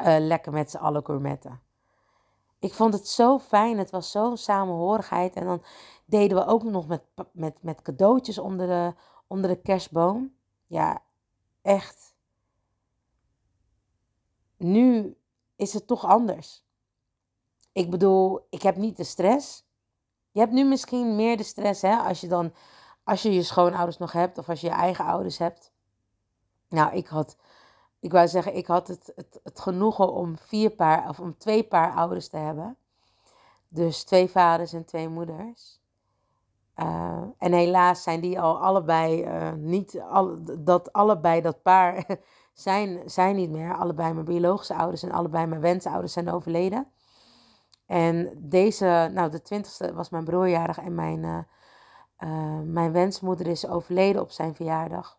uh, 0.00 0.16
lekker 0.18 0.52
met 0.52 0.70
z'n 0.70 0.76
allen 0.76 1.04
gourmetten. 1.04 1.60
Ik 2.58 2.74
vond 2.74 2.94
het 2.94 3.08
zo 3.08 3.38
fijn. 3.38 3.78
Het 3.78 3.90
was 3.90 4.10
zo'n 4.10 4.36
samenhorigheid. 4.36 5.34
En 5.34 5.44
dan 5.44 5.62
deden 6.04 6.36
we 6.36 6.46
ook 6.46 6.62
nog 6.62 6.86
met, 6.86 7.02
met, 7.32 7.54
met 7.60 7.82
cadeautjes 7.82 8.38
onder 8.38 8.66
de, 8.66 8.94
onder 9.32 9.50
de 9.50 9.60
kerstboom. 9.60 10.34
Ja, 10.66 11.02
echt. 11.62 12.14
Nu 14.56 15.16
is 15.56 15.72
het 15.72 15.86
toch 15.86 16.04
anders. 16.04 16.64
Ik 17.72 17.90
bedoel, 17.90 18.46
ik 18.50 18.62
heb 18.62 18.76
niet 18.76 18.96
de 18.96 19.04
stress. 19.04 19.64
Je 20.30 20.40
hebt 20.40 20.52
nu 20.52 20.64
misschien 20.64 21.16
meer 21.16 21.36
de 21.36 21.42
stress, 21.42 21.82
hè, 21.82 21.96
als 21.96 22.20
je 22.20 22.28
dan, 22.28 22.52
als 23.04 23.22
je 23.22 23.32
je 23.32 23.42
schoonouders 23.42 23.98
nog 23.98 24.12
hebt 24.12 24.38
of 24.38 24.48
als 24.48 24.60
je 24.60 24.66
je 24.66 24.72
eigen 24.72 25.04
ouders 25.04 25.38
hebt. 25.38 25.72
Nou, 26.68 26.96
ik 26.96 27.06
had, 27.06 27.36
ik 28.00 28.12
wou 28.12 28.28
zeggen, 28.28 28.56
ik 28.56 28.66
had 28.66 28.88
het, 28.88 29.12
het, 29.16 29.40
het 29.42 29.60
genoegen 29.60 30.12
om 30.12 30.38
vier 30.38 30.70
paar, 30.70 31.08
of 31.08 31.20
om 31.20 31.38
twee 31.38 31.64
paar 31.64 31.94
ouders 31.94 32.28
te 32.28 32.36
hebben. 32.36 32.76
Dus 33.68 34.04
twee 34.04 34.28
vaders 34.28 34.72
en 34.72 34.84
twee 34.84 35.08
moeders. 35.08 35.81
Uh, 36.76 37.22
en 37.38 37.52
helaas 37.52 38.02
zijn 38.02 38.20
die 38.20 38.40
al 38.40 38.62
allebei 38.62 39.24
uh, 39.24 39.52
niet, 39.52 40.00
al, 40.00 40.38
dat 40.58 40.92
allebei 40.92 41.40
dat 41.40 41.62
paar 41.62 42.04
zijn, 42.52 43.10
zijn 43.10 43.36
niet 43.36 43.50
meer. 43.50 43.74
Allebei 43.74 44.12
mijn 44.12 44.24
biologische 44.24 44.74
ouders 44.74 45.02
en 45.02 45.12
allebei 45.12 45.46
mijn 45.46 45.60
wensouders 45.60 46.12
zijn 46.12 46.30
overleden. 46.30 46.86
En 47.86 48.32
deze, 48.36 49.10
nou 49.12 49.30
de 49.30 49.42
twintigste 49.42 49.94
was 49.94 50.10
mijn 50.10 50.24
broerjarig 50.24 50.78
en 50.78 50.94
mijn, 50.94 51.22
uh, 51.22 52.58
mijn 52.64 52.92
wensmoeder 52.92 53.46
is 53.46 53.66
overleden 53.66 54.22
op 54.22 54.30
zijn 54.30 54.54
verjaardag. 54.54 55.18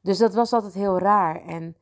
Dus 0.00 0.18
dat 0.18 0.34
was 0.34 0.52
altijd 0.52 0.74
heel 0.74 0.98
raar. 0.98 1.42
En, 1.44 1.76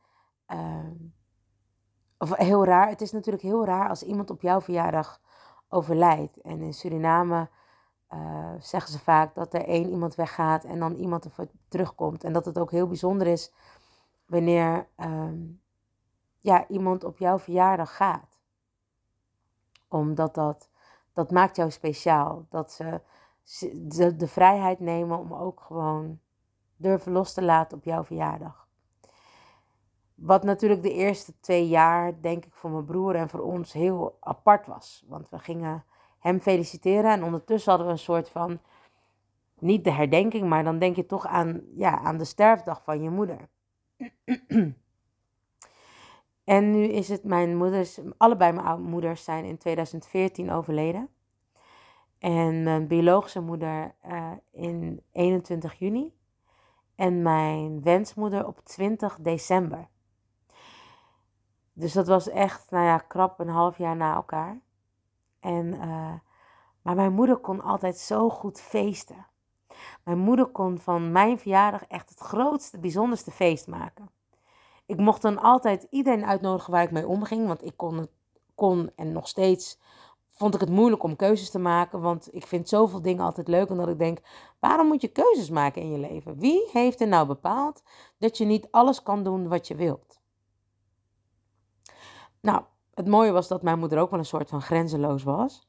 of 2.17 2.37
heel 2.37 2.65
raar, 2.65 2.89
het 2.89 3.01
is 3.01 3.11
natuurlijk 3.11 3.43
heel 3.43 3.65
raar 3.65 3.89
als 3.89 4.03
iemand 4.03 4.29
op 4.29 4.41
jouw 4.41 4.61
verjaardag 4.61 5.21
overlijdt. 5.69 6.41
En 6.41 6.61
in 6.61 6.73
Suriname 6.73 7.49
zeggen 8.59 8.91
ze 8.91 8.99
vaak 8.99 9.35
dat 9.35 9.53
er 9.53 9.65
één 9.65 9.89
iemand 9.89 10.15
weggaat 10.15 10.63
en 10.63 10.79
dan 10.79 10.95
iemand 10.95 11.25
er 11.25 11.49
terugkomt. 11.67 12.23
En 12.23 12.33
dat 12.33 12.45
het 12.45 12.59
ook 12.59 12.71
heel 12.71 12.87
bijzonder 12.87 13.27
is 13.27 13.51
wanneer 14.25 14.87
ehm, 14.95 15.37
ja, 16.39 16.67
iemand 16.67 17.03
op 17.03 17.17
jouw 17.17 17.39
verjaardag 17.39 17.95
gaat 17.95 18.39
omdat 19.89 20.35
dat, 20.35 20.69
dat 21.13 21.31
maakt 21.31 21.55
jou 21.55 21.71
speciaal. 21.71 22.45
Dat 22.49 22.71
ze 22.71 23.01
de, 23.73 24.15
de 24.15 24.27
vrijheid 24.27 24.79
nemen 24.79 25.17
om 25.17 25.33
ook 25.33 25.61
gewoon 25.61 26.19
durven 26.75 27.11
los 27.11 27.33
te 27.33 27.41
laten 27.41 27.77
op 27.77 27.83
jouw 27.83 28.03
verjaardag. 28.03 28.67
Wat 30.15 30.43
natuurlijk 30.43 30.81
de 30.81 30.93
eerste 30.93 31.39
twee 31.39 31.67
jaar, 31.67 32.21
denk 32.21 32.45
ik, 32.45 32.53
voor 32.53 32.69
mijn 32.69 32.85
broer 32.85 33.15
en 33.15 33.29
voor 33.29 33.39
ons 33.39 33.73
heel 33.73 34.17
apart 34.19 34.67
was. 34.67 35.05
Want 35.07 35.29
we 35.29 35.39
gingen 35.39 35.83
hem 36.19 36.39
feliciteren 36.39 37.11
en 37.11 37.23
ondertussen 37.23 37.69
hadden 37.69 37.87
we 37.87 37.93
een 37.93 37.99
soort 37.99 38.29
van, 38.29 38.59
niet 39.59 39.83
de 39.83 39.91
herdenking, 39.91 40.49
maar 40.49 40.63
dan 40.63 40.79
denk 40.79 40.95
je 40.95 41.05
toch 41.05 41.25
aan, 41.25 41.61
ja, 41.75 41.99
aan 41.99 42.17
de 42.17 42.25
sterfdag 42.25 42.83
van 42.83 43.01
je 43.03 43.09
moeder. 43.09 43.49
En 46.49 46.71
nu 46.71 46.83
is 46.83 47.09
het 47.09 47.23
mijn 47.23 47.57
moeders, 47.57 47.99
allebei 48.17 48.51
mijn 48.51 48.81
moeders 48.81 49.23
zijn 49.23 49.45
in 49.45 49.57
2014 49.57 50.51
overleden. 50.51 51.09
En 52.19 52.63
mijn 52.63 52.87
biologische 52.87 53.39
moeder 53.39 53.95
uh, 54.07 54.31
in 54.51 55.03
21 55.11 55.73
juni. 55.73 56.13
En 56.95 57.21
mijn 57.21 57.83
wensmoeder 57.83 58.47
op 58.47 58.59
20 58.59 59.17
december. 59.21 59.87
Dus 61.73 61.93
dat 61.93 62.07
was 62.07 62.29
echt, 62.29 62.71
nou 62.71 62.85
ja, 62.85 62.97
krap 62.97 63.39
een 63.39 63.49
half 63.49 63.77
jaar 63.77 63.95
na 63.95 64.15
elkaar. 64.15 64.59
En, 65.39 65.65
uh, 65.65 66.13
maar 66.81 66.95
mijn 66.95 67.13
moeder 67.13 67.37
kon 67.37 67.61
altijd 67.61 67.97
zo 67.97 68.29
goed 68.29 68.61
feesten. 68.61 69.27
Mijn 70.03 70.17
moeder 70.17 70.45
kon 70.45 70.79
van 70.79 71.11
mijn 71.11 71.39
verjaardag 71.39 71.83
echt 71.83 72.09
het 72.09 72.19
grootste, 72.19 72.79
bijzonderste 72.79 73.31
feest 73.31 73.67
maken. 73.67 74.09
Ik 74.85 74.97
mocht 74.97 75.21
dan 75.21 75.39
altijd 75.39 75.87
iedereen 75.89 76.25
uitnodigen 76.25 76.71
waar 76.71 76.83
ik 76.83 76.91
mee 76.91 77.07
omging, 77.07 77.47
want 77.47 77.65
ik 77.65 77.73
kon, 77.77 78.07
kon 78.55 78.91
en 78.95 79.11
nog 79.11 79.27
steeds 79.27 79.79
vond 80.39 80.53
ik 80.53 80.59
het 80.59 80.69
moeilijk 80.69 81.03
om 81.03 81.15
keuzes 81.15 81.49
te 81.49 81.59
maken, 81.59 82.01
want 82.01 82.33
ik 82.33 82.47
vind 82.47 82.69
zoveel 82.69 83.01
dingen 83.01 83.23
altijd 83.23 83.47
leuk 83.47 83.69
omdat 83.69 83.87
ik 83.87 83.97
denk, 83.97 84.19
waarom 84.59 84.87
moet 84.87 85.01
je 85.01 85.07
keuzes 85.07 85.49
maken 85.49 85.81
in 85.81 85.91
je 85.91 85.97
leven? 85.97 86.39
Wie 86.39 86.69
heeft 86.71 87.01
er 87.01 87.07
nou 87.07 87.27
bepaald 87.27 87.83
dat 88.17 88.37
je 88.37 88.45
niet 88.45 88.67
alles 88.71 89.03
kan 89.03 89.23
doen 89.23 89.47
wat 89.47 89.67
je 89.67 89.75
wilt? 89.75 90.19
Nou, 92.41 92.63
het 92.99 93.07
mooie 93.07 93.31
was 93.31 93.47
dat 93.47 93.61
mijn 93.61 93.79
moeder 93.79 93.99
ook 93.99 94.09
wel 94.09 94.19
een 94.19 94.25
soort 94.25 94.49
van 94.49 94.61
grenzeloos 94.61 95.23
was. 95.23 95.67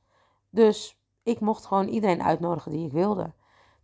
Dus 0.48 1.00
ik 1.22 1.40
mocht 1.40 1.66
gewoon 1.66 1.88
iedereen 1.88 2.22
uitnodigen 2.22 2.70
die 2.70 2.86
ik 2.86 2.92
wilde. 2.92 3.32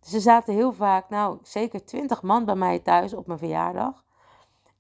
Dus 0.01 0.13
er 0.13 0.21
zaten 0.21 0.55
heel 0.55 0.73
vaak, 0.73 1.09
nou 1.09 1.39
zeker 1.43 1.85
twintig 1.85 2.23
man 2.23 2.45
bij 2.45 2.55
mij 2.55 2.79
thuis 2.79 3.15
op 3.15 3.27
mijn 3.27 3.39
verjaardag. 3.39 4.05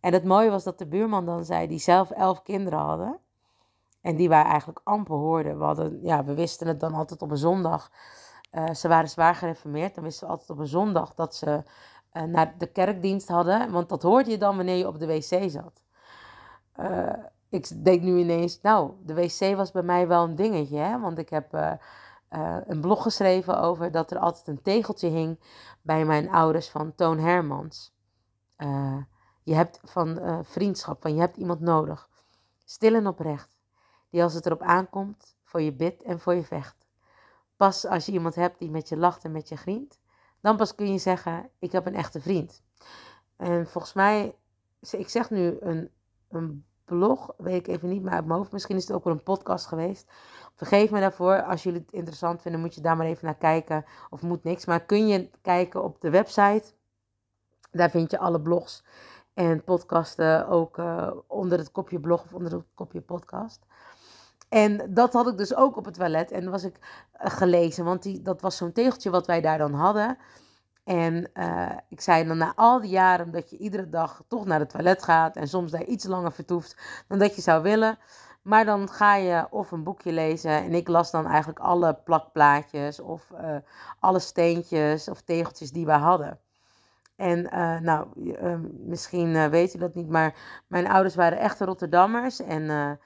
En 0.00 0.12
het 0.12 0.25
mooie 0.25 0.50
was 0.50 0.64
dat 0.64 0.78
de 0.78 0.87
buurman 0.87 1.26
dan 1.26 1.44
zei, 1.44 1.66
die 1.66 1.78
zelf 1.78 2.11
elf 2.11 2.42
kinderen 2.42 2.78
hadden. 2.78 3.18
En 4.00 4.16
die 4.16 4.28
wij 4.28 4.42
eigenlijk 4.42 4.80
amper 4.85 5.16
hoorden. 5.16 5.58
We, 5.58 5.64
hadden, 5.64 5.99
ja, 6.02 6.25
we 6.25 6.35
wisten 6.35 6.66
het 6.66 6.80
dan 6.80 6.94
altijd 6.94 7.23
op 7.23 7.30
een 7.30 7.37
zondag. 7.37 7.90
Uh, 8.52 8.70
ze 8.70 8.88
waren 8.88 9.08
zwaar 9.08 9.35
gereformeerd. 9.35 9.94
Dan 9.94 10.04
wisten 10.04 10.26
we 10.26 10.32
altijd 10.32 10.50
op 10.50 10.58
een 10.58 10.66
zondag 10.66 11.14
dat 11.14 11.35
ze 11.35 11.62
uh, 12.12 12.23
naar 12.23 12.54
de 12.58 12.66
kerkdienst 12.66 13.28
hadden. 13.28 13.70
Want 13.70 13.88
dat 13.88 14.02
hoorde 14.02 14.30
je 14.30 14.38
dan 14.38 14.56
wanneer 14.56 14.76
je 14.76 14.87
op 14.87 14.99
de 14.99 15.06
wc 15.06 15.50
zat. 15.50 15.82
Uh, 16.80 17.12
ik 17.49 17.85
denk 17.85 18.03
nu 18.03 18.19
ineens, 18.19 18.61
nou, 18.61 18.93
de 19.05 19.15
wc 19.15 19.57
was 19.57 19.71
bij 19.71 19.83
mij 19.83 20.09
wel 20.09 20.25
een 20.25 20.37
dingetje. 20.37 20.79
Hè? 20.79 21.00
Want 21.00 21.19
ik 21.19 21.29
heb 21.29 21.79
een 22.67 22.81
blog 22.81 23.03
geschreven 23.03 23.61
over 23.61 23.91
dat 23.91 24.11
er 24.11 24.19
altijd 24.19 24.47
een 24.47 24.62
tegeltje 24.62 25.09
hing 25.09 25.38
bij 25.83 26.05
mijn 26.05 26.31
ouders 26.31 26.69
van 26.69 26.95
Toon 26.95 27.19
Hermans. 27.19 27.95
je 29.43 29.55
hebt 29.55 29.81
van 29.85 30.41
vriendschap, 30.45 31.03
van 31.03 31.15
je 31.15 31.21
hebt 31.21 31.37
iemand 31.37 31.61
nodig. 31.61 32.09
Stil 32.65 32.95
en 32.95 33.07
oprecht 33.07 33.57
die 34.11 34.23
als 34.23 34.35
het 34.35 34.47
erop 34.47 34.62
aankomt 34.62 35.37
voor 35.43 35.61
je 35.62 35.73
bidt 35.73 36.03
en 36.03 36.21
voor 36.21 36.35
je 36.35 36.45
vecht. 36.45 36.87
Pas 37.57 37.87
als 37.87 38.07
je 38.07 38.12
iemand 38.12 38.35
hebt 38.35 38.59
die 38.59 38.71
met 38.71 38.88
je 38.88 38.97
lacht 38.97 39.25
en 39.25 39.33
met 39.33 39.49
je 39.49 39.57
grient, 39.57 40.00
dan 40.41 40.57
pas 40.57 40.75
kun 40.75 40.93
je 40.93 40.99
zeggen, 40.99 41.50
ik 41.59 41.73
heb 41.73 41.87
een 41.87 41.95
echte 41.95 42.21
vriend. 42.21 42.62
En 43.37 43.67
volgens 43.67 43.93
mij, 43.93 44.37
ik 44.91 45.09
zeg 45.09 45.31
nu 45.31 45.57
een, 45.61 45.91
een 46.29 46.67
blog, 46.87 47.35
weet 47.37 47.55
ik 47.55 47.66
even 47.66 47.88
niet 47.88 48.02
meer 48.02 48.12
uit 48.12 48.26
mijn 48.26 48.38
hoofd. 48.38 48.52
Misschien 48.52 48.76
is 48.76 48.87
het 48.87 48.97
ook 48.97 49.05
wel 49.05 49.12
een 49.12 49.23
podcast 49.23 49.66
geweest. 49.66 50.11
Vergeef 50.55 50.90
me 50.90 51.00
daarvoor. 51.00 51.43
Als 51.43 51.62
jullie 51.62 51.81
het 51.81 51.93
interessant 51.93 52.43
vinden, 52.43 52.61
moet 52.61 52.75
je 52.75 52.81
daar 52.81 52.97
maar 52.97 53.07
even 53.07 53.25
naar 53.25 53.37
kijken. 53.37 53.85
Of 54.11 54.23
moet 54.23 54.45
niks. 54.45 54.64
Maar 54.64 54.81
kun 54.81 55.07
je 55.07 55.31
kijken 55.43 55.83
op 55.83 56.00
de 56.00 56.11
website. 56.11 56.64
Daar 57.71 57.90
vind 57.90 58.11
je 58.11 58.19
alle 58.19 58.40
blogs 58.40 58.85
en 59.35 59.64
podcasten 59.64 60.49
ook 60.49 60.78
uh, 60.78 61.11
onder 61.26 61.59
het 61.59 61.73
kopje 61.73 62.00
blog 62.00 62.25
of 62.25 62.35
onder 62.35 62.52
het 62.52 62.64
kopje 62.75 63.00
podcast. 63.00 63.66
En 64.49 64.95
dat 64.95 65.12
had 65.12 65.26
ik 65.26 65.37
dus 65.37 65.55
ook 65.55 65.76
op 65.76 65.85
het 65.85 65.95
toilet. 65.95 66.31
En 66.31 66.50
was 66.50 66.64
ik 66.64 66.76
uh, 66.78 67.31
gelezen, 67.31 67.85
want 67.85 68.02
die, 68.02 68.23
dat 68.23 68.40
was 68.40 68.57
zo'n 68.57 68.73
tegeltje 68.73 69.11
wat 69.11 69.26
wij 69.26 69.40
daar 69.40 69.59
dan 69.59 69.75
hadden. 69.75 70.19
En 70.87 71.31
uh, 71.35 71.71
ik 71.88 72.00
zei 72.00 72.26
dan 72.26 72.38
na 72.38 72.52
al 72.57 72.81
die 72.81 72.90
jaren 72.90 73.31
dat 73.31 73.50
je 73.50 73.57
iedere 73.57 73.88
dag 73.88 74.23
toch 74.28 74.45
naar 74.45 74.59
het 74.59 74.71
toilet 74.71 75.02
gaat 75.02 75.37
en 75.37 75.49
soms 75.49 75.71
daar 75.71 75.85
iets 75.85 76.05
langer 76.05 76.33
vertoeft 76.33 76.76
dan 77.09 77.19
dat 77.19 77.37
je 77.37 77.43
zou 77.43 77.62
willen. 77.62 77.99
Maar 78.43 78.64
dan 78.64 78.88
ga 78.88 79.14
je 79.16 79.47
of 79.50 79.71
een 79.71 79.83
boekje 79.83 80.12
lezen 80.12 80.50
en 80.50 80.75
ik 80.75 80.88
las 80.88 81.11
dan 81.11 81.26
eigenlijk 81.26 81.59
alle 81.59 81.95
plakplaatjes 82.05 83.00
of 83.00 83.31
uh, 83.31 83.57
alle 84.00 84.19
steentjes 84.19 85.09
of 85.09 85.21
tegeltjes 85.21 85.73
die 85.73 85.87
we 85.87 85.93
hadden. 85.93 86.38
En 87.16 87.38
uh, 87.55 87.81
nou, 87.81 88.07
misschien 88.87 89.50
weet 89.50 89.75
u 89.75 89.78
dat 89.78 89.95
niet, 89.95 90.09
maar 90.09 90.35
mijn 90.66 90.88
ouders 90.88 91.14
waren 91.14 91.38
echte 91.38 91.64
Rotterdammers. 91.64 92.40
En 92.40 92.99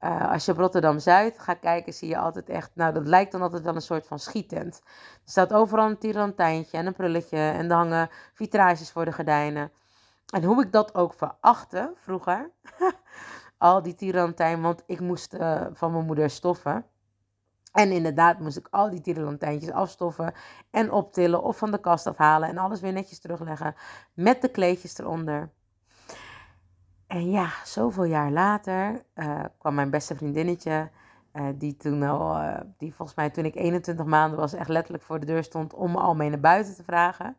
uh, 0.00 0.30
als 0.30 0.44
je 0.44 0.52
op 0.52 0.58
Rotterdam 0.58 0.98
Zuid 0.98 1.38
gaat 1.38 1.58
kijken, 1.58 1.92
zie 1.92 2.08
je 2.08 2.18
altijd 2.18 2.48
echt, 2.48 2.70
nou 2.74 2.92
dat 2.92 3.06
lijkt 3.06 3.32
dan 3.32 3.42
altijd 3.42 3.62
wel 3.62 3.74
een 3.74 3.80
soort 3.80 4.06
van 4.06 4.18
schietent. 4.18 4.80
Er 4.84 5.30
staat 5.30 5.52
overal 5.52 5.88
een 5.88 5.98
tirantijntje 5.98 6.78
en 6.78 6.86
een 6.86 6.94
prulletje 6.94 7.36
en 7.36 7.70
er 7.70 7.76
hangen 7.76 8.08
vitrages 8.34 8.90
voor 8.90 9.04
de 9.04 9.12
gordijnen. 9.12 9.72
En 10.32 10.44
hoe 10.44 10.62
ik 10.62 10.72
dat 10.72 10.94
ook 10.94 11.14
verachtte 11.14 11.92
vroeger, 11.94 12.50
al 13.58 13.82
die 13.82 13.94
tirantijn, 13.94 14.62
want 14.62 14.82
ik 14.86 15.00
moest 15.00 15.34
uh, 15.34 15.66
van 15.72 15.92
mijn 15.92 16.04
moeder 16.04 16.30
stoffen. 16.30 16.86
En 17.72 17.90
inderdaad 17.90 18.38
moest 18.38 18.56
ik 18.56 18.68
al 18.70 18.90
die 18.90 19.00
tirantijntjes 19.00 19.72
afstoffen 19.72 20.34
en 20.70 20.92
optillen 20.92 21.42
of 21.42 21.58
van 21.58 21.70
de 21.70 21.80
kast 21.80 22.06
afhalen 22.06 22.48
en 22.48 22.58
alles 22.58 22.80
weer 22.80 22.92
netjes 22.92 23.20
terugleggen 23.20 23.74
met 24.12 24.42
de 24.42 24.48
kleedjes 24.48 24.98
eronder. 24.98 25.50
En 27.14 27.30
ja, 27.30 27.52
zoveel 27.64 28.04
jaar 28.04 28.30
later 28.30 29.04
uh, 29.14 29.44
kwam 29.58 29.74
mijn 29.74 29.90
beste 29.90 30.16
vriendinnetje, 30.16 30.90
uh, 31.32 31.48
die 31.54 31.76
toen 31.76 32.02
al, 32.02 32.40
uh, 32.40 32.60
die 32.78 32.94
volgens 32.94 33.16
mij 33.16 33.30
toen 33.30 33.44
ik 33.44 33.54
21 33.54 34.06
maanden 34.06 34.38
was, 34.38 34.52
echt 34.52 34.68
letterlijk 34.68 35.04
voor 35.04 35.20
de 35.20 35.26
deur 35.26 35.44
stond 35.44 35.74
om 35.74 35.90
me 35.90 35.98
al 35.98 36.14
mee 36.14 36.28
naar 36.28 36.40
buiten 36.40 36.74
te 36.74 36.82
vragen. 36.82 37.36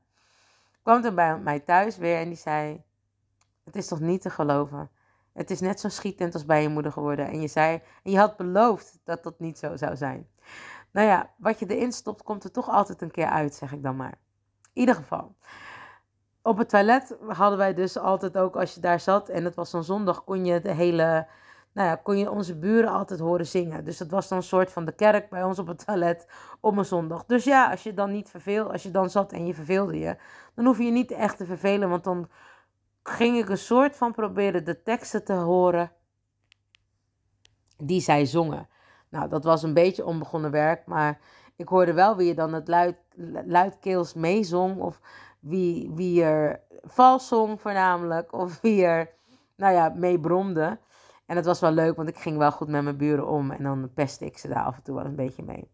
Kwam 0.81 1.01
toen 1.01 1.15
bij 1.15 1.37
mij 1.37 1.59
thuis 1.59 1.97
weer 1.97 2.17
en 2.17 2.27
die 2.27 2.37
zei: 2.37 2.83
Het 3.63 3.75
is 3.75 3.87
toch 3.87 3.99
niet 3.99 4.21
te 4.21 4.29
geloven. 4.29 4.89
Het 5.33 5.51
is 5.51 5.59
net 5.59 5.79
zo'n 5.79 5.89
schiettent 5.89 6.33
als 6.33 6.45
bij 6.45 6.61
je 6.61 6.69
moeder 6.69 6.91
geworden. 6.91 7.27
En 7.27 7.41
je 7.41 7.47
zei, 7.47 7.81
en 8.03 8.11
je 8.11 8.17
had 8.17 8.37
beloofd 8.37 8.99
dat 9.03 9.23
dat 9.23 9.39
niet 9.39 9.57
zo 9.57 9.77
zou 9.77 9.95
zijn. 9.95 10.27
Nou 10.91 11.07
ja, 11.07 11.33
wat 11.37 11.59
je 11.59 11.65
erin 11.75 11.91
stopt, 11.91 12.23
komt 12.23 12.43
er 12.43 12.51
toch 12.51 12.69
altijd 12.69 13.01
een 13.01 13.11
keer 13.11 13.29
uit, 13.29 13.53
zeg 13.53 13.71
ik 13.71 13.83
dan 13.83 13.95
maar. 13.95 14.17
In 14.73 14.81
ieder 14.81 14.95
geval 14.95 15.35
op 16.45 16.57
het 16.57 16.69
toilet 16.69 17.17
hadden 17.27 17.57
wij 17.57 17.73
dus 17.73 17.97
altijd 17.97 18.37
ook, 18.37 18.55
als 18.55 18.73
je 18.73 18.79
daar 18.79 18.99
zat 18.99 19.29
en 19.29 19.45
het 19.45 19.55
was 19.55 19.71
dan 19.71 19.83
zondag, 19.83 20.23
kon 20.23 20.45
je 20.45 20.61
de 20.61 20.71
hele, 20.71 21.27
nou 21.71 21.87
ja, 21.89 21.95
kon 21.95 22.17
je 22.17 22.31
onze 22.31 22.57
buren 22.57 22.91
altijd 22.91 23.19
horen 23.19 23.47
zingen. 23.47 23.85
Dus 23.85 23.97
dat 23.97 24.09
was 24.09 24.27
dan 24.27 24.37
een 24.37 24.43
soort 24.43 24.71
van 24.71 24.85
de 24.85 24.91
kerk 24.91 25.29
bij 25.29 25.43
ons 25.43 25.59
op 25.59 25.67
het 25.67 25.85
toilet 25.85 26.27
op 26.59 26.77
een 26.77 26.85
zondag. 26.85 27.25
Dus 27.25 27.43
ja, 27.43 27.71
als 27.71 27.83
je 27.83 27.93
dan 27.93 28.11
niet 28.11 28.29
verveelde, 28.29 28.71
als 28.71 28.83
je 28.83 28.91
dan 28.91 29.09
zat 29.09 29.31
en 29.31 29.45
je 29.45 29.53
verveelde 29.53 29.99
je, 29.99 30.17
dan 30.55 30.65
hoef 30.65 30.77
je 30.77 30.83
je 30.83 30.91
niet 30.91 31.11
echt 31.11 31.37
te 31.37 31.45
vervelen, 31.45 31.89
want 31.89 32.03
dan 32.03 32.29
ging 33.03 33.37
ik 33.37 33.49
een 33.49 33.57
soort 33.57 33.95
van 33.95 34.11
proberen 34.11 34.65
de 34.65 34.81
teksten 34.81 35.23
te 35.23 35.33
horen 35.33 35.91
die 37.77 38.01
zij 38.01 38.25
zongen. 38.25 38.67
Nou, 39.09 39.29
dat 39.29 39.43
was 39.43 39.63
een 39.63 39.73
beetje 39.73 40.05
onbegonnen 40.05 40.51
werk, 40.51 40.85
maar 40.85 41.19
ik 41.55 41.67
hoorde 41.67 41.93
wel 41.93 42.15
wie 42.15 42.27
je 42.27 42.35
dan 42.35 42.53
het 42.53 42.67
luid, 42.67 42.97
luidkeels 43.45 44.13
meezong 44.13 44.81
of 44.81 44.99
wie, 45.45 45.91
wie 45.93 46.23
er 46.23 46.61
vals 46.81 47.27
zong 47.27 47.61
voornamelijk. 47.61 48.33
Of 48.33 48.61
wie 48.61 48.85
er, 48.85 49.09
nou 49.55 49.73
ja, 49.73 49.93
mee 49.95 50.19
bromde. 50.19 50.79
En 51.25 51.35
het 51.35 51.45
was 51.45 51.59
wel 51.59 51.71
leuk, 51.71 51.95
want 51.95 52.09
ik 52.09 52.17
ging 52.17 52.37
wel 52.37 52.51
goed 52.51 52.67
met 52.67 52.83
mijn 52.83 52.97
buren 52.97 53.27
om. 53.27 53.51
En 53.51 53.63
dan 53.63 53.91
pestte 53.93 54.25
ik 54.25 54.37
ze 54.37 54.47
daar 54.47 54.63
af 54.63 54.75
en 54.75 54.83
toe 54.83 54.95
wel 54.95 55.05
een 55.05 55.15
beetje 55.15 55.43
mee. 55.43 55.71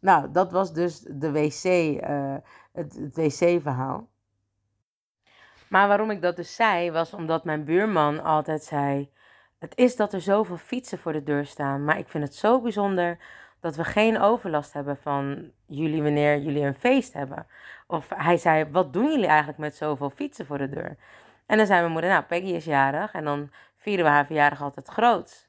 Nou, 0.00 0.30
dat 0.30 0.52
was 0.52 0.72
dus 0.72 1.00
de 1.00 1.32
wc, 1.32 1.64
uh, 1.64 2.34
het, 2.72 2.94
het 2.94 3.16
wc-verhaal. 3.16 4.08
Maar 5.68 5.88
waarom 5.88 6.10
ik 6.10 6.22
dat 6.22 6.36
dus 6.36 6.54
zei, 6.54 6.90
was 6.90 7.14
omdat 7.14 7.44
mijn 7.44 7.64
buurman 7.64 8.22
altijd 8.22 8.64
zei... 8.64 9.14
Het 9.58 9.76
is 9.76 9.96
dat 9.96 10.12
er 10.12 10.20
zoveel 10.20 10.56
fietsen 10.56 10.98
voor 10.98 11.12
de 11.12 11.22
deur 11.22 11.46
staan, 11.46 11.84
maar 11.84 11.98
ik 11.98 12.08
vind 12.08 12.24
het 12.24 12.34
zo 12.34 12.60
bijzonder 12.60 13.18
dat 13.60 13.76
we 13.76 13.84
geen 13.84 14.20
overlast 14.20 14.72
hebben 14.72 14.96
van 14.96 15.50
jullie 15.66 16.02
wanneer 16.02 16.38
jullie 16.38 16.62
een 16.62 16.74
feest 16.74 17.12
hebben. 17.12 17.46
Of 17.86 18.06
hij 18.14 18.36
zei, 18.36 18.64
wat 18.70 18.92
doen 18.92 19.10
jullie 19.10 19.26
eigenlijk 19.26 19.58
met 19.58 19.76
zoveel 19.76 20.10
fietsen 20.10 20.46
voor 20.46 20.58
de 20.58 20.68
deur? 20.68 20.96
En 21.46 21.56
dan 21.56 21.66
zei 21.66 21.80
mijn 21.80 21.92
moeder, 21.92 22.10
nou, 22.10 22.22
Peggy 22.22 22.46
is 22.46 22.64
jarig 22.64 23.12
en 23.12 23.24
dan 23.24 23.50
vieren 23.76 24.04
we 24.04 24.10
haar 24.10 24.26
verjaardag 24.26 24.62
altijd 24.62 24.88
groot. 24.88 25.46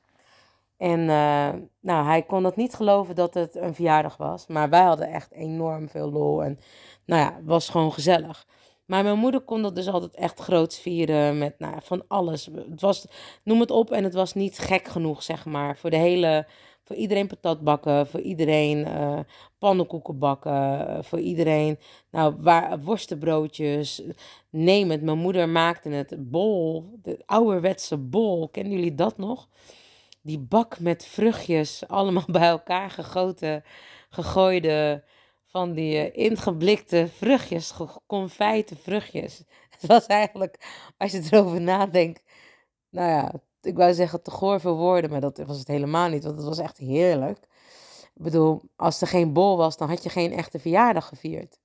En 0.78 1.00
uh, 1.00 1.50
nou, 1.80 2.06
hij 2.06 2.22
kon 2.22 2.44
het 2.44 2.56
niet 2.56 2.74
geloven 2.74 3.16
dat 3.16 3.34
het 3.34 3.56
een 3.56 3.76
verjaardag 3.76 4.18
was. 4.18 4.48
Maar 4.48 4.70
wij 4.70 4.84
hadden 4.84 5.08
echt 5.08 5.32
enorm 5.32 5.90
veel 5.90 6.12
lol. 6.12 6.44
En 6.44 6.60
nou 7.06 7.22
ja, 7.22 7.34
het 7.36 7.46
was 7.46 7.70
gewoon 7.70 7.94
gezellig. 7.94 8.46
Maar 8.86 9.04
mijn 9.04 9.18
moeder 9.18 9.42
kon 9.42 9.62
dat 9.62 9.76
dus 9.76 9.88
altijd 9.88 10.16
echt 10.16 10.40
groots 10.40 10.80
vieren 10.80 11.38
met 11.38 11.60
nou, 11.60 11.76
van 11.84 12.04
alles. 12.08 12.46
Het 12.46 12.82
was, 12.82 13.08
noem 13.44 13.60
het 13.60 13.72
op, 13.72 13.92
en 13.92 14.04
het 14.04 14.14
was 14.14 14.34
niet 14.34 14.58
gek 14.58 14.88
genoeg, 14.88 15.24
zeg 15.24 15.46
maar. 15.46 15.78
Voor 15.78 15.90
de 15.90 15.98
hele 15.98 16.48
voor 16.88 16.96
iedereen 16.96 17.28
patat 17.28 17.62
bakken, 17.62 18.08
voor 18.08 18.20
iedereen 18.20 18.78
uh, 18.78 19.20
pannenkoeken 19.60 20.20
bakken, 20.20 20.88
eh, 20.88 21.04
voor 21.04 21.20
iedereen 21.20 21.80
nou, 22.12 22.36
waar, 22.38 22.80
worstenbroodjes. 22.80 24.02
Neem 24.50 24.92
het, 24.92 25.02
mijn 25.02 25.18
moeder 25.18 25.50
maakte 25.50 25.90
het. 25.90 26.30
Bol, 26.30 26.90
de 27.02 27.24
ouderwetse 27.26 27.98
bol, 27.98 28.50
kennen 28.50 28.74
jullie 28.74 28.96
dat 28.96 29.18
nog? 29.18 29.48
Die 30.22 30.40
bak 30.40 30.80
met 30.80 31.06
vruchtjes, 31.06 31.88
allemaal 31.88 32.26
bij 32.40 32.48
elkaar 32.48 32.90
gegoten 32.90 33.64
gegooide, 34.10 35.04
van 35.46 35.74
die 35.74 35.94
uh, 35.94 36.26
ingeblikte 36.26 37.08
vruchtjes, 37.08 37.74
confijte 38.08 38.76
vruchtjes. 38.76 39.44
Het 39.80 39.86
was 39.86 40.06
eigenlijk, 40.06 40.66
als 40.98 41.12
je 41.12 41.28
erover 41.32 41.62
nadenkt, 41.62 42.24
nou 42.90 43.10
ja, 43.10 43.34
ik 43.68 43.76
wou 43.76 43.94
zeggen 43.94 44.22
te 44.22 44.32
goor 44.32 44.62
voor 44.62 44.76
woorden, 44.76 45.10
maar 45.10 45.22
dat 45.22 45.38
was 45.38 45.58
het 45.60 45.68
helemaal 45.68 46.10
niet, 46.10 46.24
want 46.24 46.38
het 46.38 46.46
was 46.46 46.58
echt 46.60 46.78
heerlijk. 46.78 47.38
Ik 48.16 48.24
bedoel, 48.24 48.62
als 48.76 49.02
er 49.02 49.08
geen 49.08 49.34
bol 49.34 49.58
was, 49.58 49.78
dan 49.78 49.90
had 49.90 50.04
je 50.04 50.10
geen 50.10 50.32
echte 50.32 50.60
verjaardag 50.60 51.08
gevierd. 51.08 51.60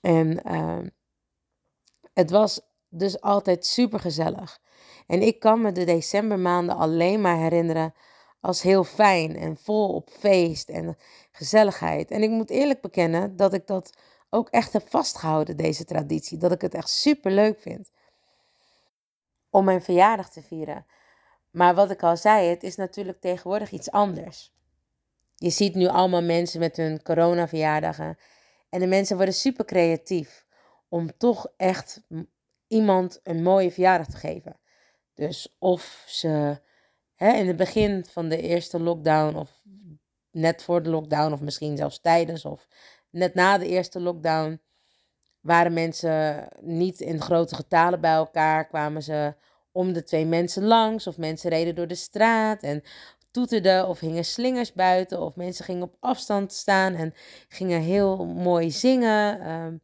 En 0.00 0.40
uh, 0.46 0.78
het 2.12 2.30
was 2.30 2.60
dus 2.88 3.20
altijd 3.20 3.66
super 3.66 4.00
gezellig. 4.00 4.58
En 5.06 5.22
ik 5.22 5.40
kan 5.40 5.60
me 5.60 5.72
de 5.72 5.84
decembermaanden 5.84 6.76
alleen 6.76 7.20
maar 7.20 7.36
herinneren 7.36 7.94
als 8.40 8.62
heel 8.62 8.84
fijn 8.84 9.36
en 9.36 9.56
vol 9.56 9.94
op 9.94 10.10
feest 10.10 10.68
en 10.68 10.96
gezelligheid. 11.32 12.10
En 12.10 12.22
ik 12.22 12.30
moet 12.30 12.50
eerlijk 12.50 12.80
bekennen 12.80 13.36
dat 13.36 13.52
ik 13.52 13.66
dat 13.66 13.98
ook 14.30 14.48
echt 14.48 14.72
heb 14.72 14.90
vastgehouden, 14.90 15.56
deze 15.56 15.84
traditie. 15.84 16.38
Dat 16.38 16.52
ik 16.52 16.60
het 16.60 16.74
echt 16.74 16.88
super 16.88 17.30
leuk 17.30 17.60
vind 17.60 17.90
om 19.50 19.64
mijn 19.64 19.82
verjaardag 19.82 20.30
te 20.30 20.42
vieren. 20.42 20.86
Maar 21.56 21.74
wat 21.74 21.90
ik 21.90 22.02
al 22.02 22.16
zei, 22.16 22.48
het 22.48 22.62
is 22.62 22.76
natuurlijk 22.76 23.20
tegenwoordig 23.20 23.70
iets 23.70 23.90
anders. 23.90 24.52
Je 25.34 25.50
ziet 25.50 25.74
nu 25.74 25.86
allemaal 25.86 26.22
mensen 26.22 26.60
met 26.60 26.76
hun 26.76 27.02
coronaverjaardagen. 27.02 28.18
En 28.68 28.80
de 28.80 28.86
mensen 28.86 29.16
worden 29.16 29.34
super 29.34 29.64
creatief 29.64 30.46
om 30.88 31.16
toch 31.16 31.46
echt 31.56 32.02
iemand 32.68 33.20
een 33.22 33.42
mooie 33.42 33.70
verjaardag 33.70 34.06
te 34.06 34.16
geven. 34.16 34.56
Dus 35.14 35.56
of 35.58 36.04
ze 36.06 36.60
hè, 37.14 37.32
in 37.32 37.46
het 37.46 37.56
begin 37.56 38.04
van 38.04 38.28
de 38.28 38.40
eerste 38.40 38.80
lockdown, 38.80 39.36
of 39.36 39.62
net 40.30 40.62
voor 40.62 40.82
de 40.82 40.90
lockdown, 40.90 41.32
of 41.32 41.40
misschien 41.40 41.76
zelfs 41.76 42.00
tijdens, 42.00 42.44
of 42.44 42.68
net 43.10 43.34
na 43.34 43.58
de 43.58 43.68
eerste 43.68 44.00
lockdown, 44.00 44.60
waren 45.40 45.72
mensen 45.72 46.48
niet 46.60 47.00
in 47.00 47.20
grote 47.20 47.54
getalen 47.54 48.00
bij 48.00 48.14
elkaar, 48.14 48.66
kwamen 48.66 49.02
ze 49.02 49.34
om 49.76 49.92
de 49.92 50.02
twee 50.02 50.26
mensen 50.26 50.64
langs, 50.64 51.06
of 51.06 51.18
mensen 51.18 51.50
reden 51.50 51.74
door 51.74 51.86
de 51.86 51.94
straat 51.94 52.62
en 52.62 52.82
toeterden 53.30 53.88
of 53.88 54.00
hingen 54.00 54.24
slingers 54.24 54.72
buiten, 54.72 55.20
of 55.20 55.36
mensen 55.36 55.64
gingen 55.64 55.82
op 55.82 55.96
afstand 56.00 56.52
staan 56.52 56.94
en 56.94 57.14
gingen 57.48 57.80
heel 57.80 58.24
mooi 58.26 58.70
zingen. 58.70 59.40
Ehm, 59.40 59.76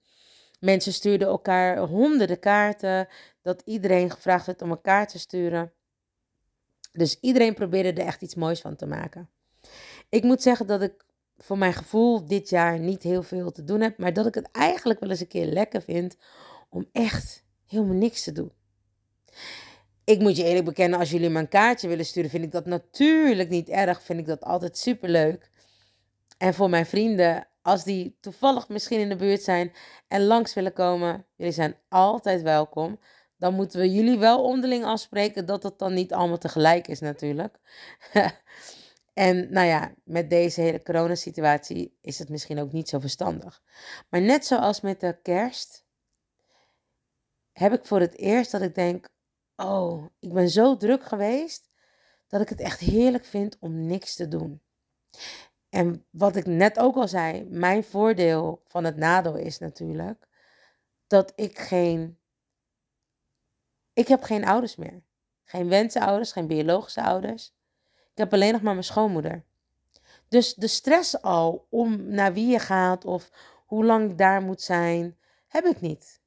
mensen 0.61 0.93
stuurden 0.93 1.29
elkaar 1.29 1.79
honderden 1.79 2.39
kaarten, 2.39 3.09
dat 3.43 3.63
iedereen 3.65 4.11
gevraagd 4.11 4.47
werd 4.47 4.63
om 4.63 4.71
een 4.71 4.81
kaart 4.81 5.09
te 5.09 5.19
sturen. 5.19 5.73
Dus 6.93 7.21
iedereen 7.21 7.55
probeerde 7.55 8.01
er 8.01 8.07
echt 8.07 8.23
iets 8.23 8.35
moois 8.35 8.61
van 8.61 8.77
te 8.77 8.87
maken. 8.87 9.31
Ik 10.09 10.23
moet 10.23 10.43
zeggen 10.43 10.67
dat 10.67 10.83
ik 10.83 11.05
voor 11.37 11.59
mijn 11.59 11.73
gevoel 11.73 12.27
dit 12.27 12.49
jaar 12.49 12.79
niet 12.79 13.03
heel 13.03 13.23
veel 13.23 13.51
te 13.51 13.65
doen 13.65 13.81
heb, 13.81 13.99
maar 13.99 14.13
dat 14.13 14.27
ik 14.27 14.35
het 14.35 14.51
eigenlijk 14.53 15.01
wel 15.01 15.11
eens 15.11 15.21
een 15.21 15.27
keer 15.27 15.47
lekker 15.47 15.83
vind 15.83 16.17
om 16.69 16.89
echt 16.93 17.45
helemaal 17.67 17.97
niks 17.97 18.25
te 18.25 18.33
doen. 18.33 18.53
Ik 20.05 20.19
moet 20.19 20.37
je 20.37 20.45
eerlijk 20.45 20.65
bekennen, 20.65 20.99
als 20.99 21.11
jullie 21.11 21.31
me 21.31 21.39
een 21.39 21.49
kaartje 21.49 21.89
willen 21.89 22.07
sturen, 22.07 22.31
vind 22.31 22.45
ik 22.45 22.53
dat 22.53 22.67
natuurlijk 22.67 23.49
niet 23.49 23.69
erg. 23.69 24.03
Vind 24.03 24.19
ik 24.19 24.27
dat 24.27 24.43
altijd 24.43 24.79
super 24.79 25.09
leuk. 25.09 25.51
En 26.39 26.55
voor 26.55 26.71
mijn 26.71 26.87
vrienden, 26.87 27.47
als 27.63 27.85
die 27.85 28.17
toevallig 28.21 28.69
misschien 28.69 29.01
in 29.01 29.09
de 29.09 29.17
buurt 29.17 29.43
zijn 29.43 29.73
en 30.09 30.25
langs 30.25 30.55
willen 30.55 30.73
komen, 30.73 31.27
jullie 31.37 31.53
zijn 31.53 31.77
altijd 31.89 32.43
welkom. 32.43 33.01
Dan 33.37 33.55
moeten 33.55 33.81
we 33.81 33.93
jullie 33.93 34.19
wel 34.19 34.45
onderling 34.45 34.85
afspreken 34.85 35.47
dat 35.47 35.63
het 35.63 35.79
dan 35.79 35.95
niet 35.95 36.13
allemaal 36.13 36.39
tegelijk 36.39 36.89
is 36.89 37.01
natuurlijk. 37.01 37.59
en 39.15 39.53
nou 39.53 39.67
ja, 39.67 39.95
met 40.05 40.31
deze 40.31 40.61
hele 40.61 40.83
coronasituatie 40.83 41.99
is 42.01 42.19
het 42.19 42.29
misschien 42.29 42.59
ook 42.59 42.73
niet 42.73 42.89
zo 42.89 42.99
verstandig. 42.99 43.63
Maar 44.09 44.21
net 44.21 44.47
zoals 44.47 44.81
met 44.81 45.01
de 45.01 45.19
kerst 45.23 45.85
heb 47.53 47.73
ik 47.73 47.85
voor 47.85 48.01
het 48.01 48.17
eerst 48.17 48.51
dat 48.51 48.63
ik 48.63 48.75
denk, 48.75 49.09
oh, 49.65 50.07
ik 50.19 50.33
ben 50.33 50.49
zo 50.49 50.77
druk 50.77 51.05
geweest 51.05 51.71
dat 52.29 52.41
ik 52.41 52.49
het 52.49 52.61
echt 52.61 52.81
heerlijk 52.81 53.25
vind 53.25 53.57
om 53.61 53.87
niks 53.87 54.15
te 54.15 54.29
doen. 54.29 54.63
En 55.69 56.07
wat 56.11 56.37
ik 56.37 56.47
net 56.47 56.79
ook 56.79 56.97
al 56.97 57.09
zei, 57.09 57.45
mijn 57.45 57.85
voordeel 57.85 58.63
van 58.67 58.85
het 58.85 58.97
nadeel 58.97 59.37
is 59.37 59.59
natuurlijk 59.59 60.29
dat 61.07 61.33
ik 61.35 61.59
geen. 61.59 62.19
Ik 63.93 64.09
heb 64.09 64.23
geen 64.23 64.45
ouders 64.45 64.77
meer. 64.77 65.03
Geen 65.45 65.69
wensenouders, 65.69 66.33
geen 66.33 66.47
biologische 66.47 67.03
ouders. 67.03 67.55
Ik 67.93 68.19
heb 68.19 68.33
alleen 68.33 68.53
nog 68.53 68.63
maar 68.63 68.73
mijn 68.73 68.85
schoonmoeder. 68.85 69.45
Dus 70.29 70.55
de 70.55 70.67
stress 70.67 71.23
al 71.23 71.67
om 71.71 72.09
naar 72.09 72.33
wie 72.33 72.47
je 72.47 72.59
gaat 72.59 73.05
of 73.05 73.31
hoe 73.67 73.85
lang 73.85 74.11
ik 74.11 74.19
daar 74.19 74.43
moet 74.43 74.63
zijn, 74.63 75.19
heb 75.47 75.65
ik 75.65 75.81
niet. 75.81 76.22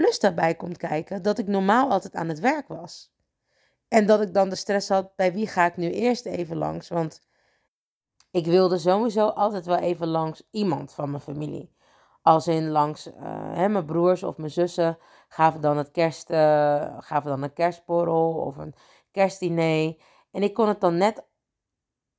Plus 0.00 0.18
daarbij 0.18 0.54
komt 0.54 0.76
kijken 0.76 1.22
dat 1.22 1.38
ik 1.38 1.46
normaal 1.46 1.90
altijd 1.90 2.14
aan 2.14 2.28
het 2.28 2.38
werk 2.38 2.68
was. 2.68 3.12
En 3.88 4.06
dat 4.06 4.20
ik 4.20 4.34
dan 4.34 4.48
de 4.48 4.54
stress 4.54 4.88
had, 4.88 5.16
bij 5.16 5.32
wie 5.32 5.46
ga 5.46 5.66
ik 5.66 5.76
nu 5.76 5.90
eerst 5.90 6.26
even 6.26 6.56
langs? 6.56 6.88
Want 6.88 7.26
ik 8.30 8.46
wilde 8.46 8.78
sowieso 8.78 9.26
altijd 9.26 9.66
wel 9.66 9.76
even 9.76 10.06
langs 10.06 10.42
iemand 10.50 10.92
van 10.92 11.10
mijn 11.10 11.22
familie. 11.22 11.74
Als 12.22 12.46
in 12.46 12.70
langs 12.70 13.06
uh, 13.06 13.66
mijn 13.66 13.84
broers 13.84 14.22
of 14.22 14.36
mijn 14.36 14.50
zussen 14.50 14.98
gaven 15.28 15.60
dan, 15.60 15.76
het 15.76 15.90
kerst, 15.90 16.30
uh, 16.30 16.36
gaven 16.98 17.30
dan 17.30 17.42
een 17.42 17.52
kerstborrel 17.52 18.32
of 18.32 18.56
een 18.56 18.74
kerstdiner. 19.10 19.96
En 20.30 20.42
ik 20.42 20.54
kon 20.54 20.68
het 20.68 20.80
dan 20.80 20.96
net 20.96 21.24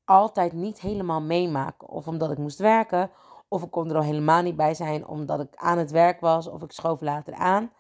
altijd 0.06 0.54
niet 0.54 0.82
helemaal 0.82 1.22
meemaken. 1.22 1.88
Of 1.88 2.08
omdat 2.08 2.32
ik 2.32 2.38
moest 2.38 2.60
werken, 2.60 3.12
of 3.52 3.64
ik 3.64 3.72
kon 3.72 3.90
er 3.90 3.96
al 3.96 4.04
helemaal 4.04 4.42
niet 4.42 4.56
bij 4.56 4.74
zijn 4.74 5.08
omdat 5.08 5.40
ik 5.40 5.56
aan 5.56 5.78
het 5.78 5.92
werk 5.92 6.20
was 6.20 6.48
of 6.48 6.62
ik 6.62 6.72
schoof 6.72 7.02
later 7.02 7.34
aan. 7.34 7.72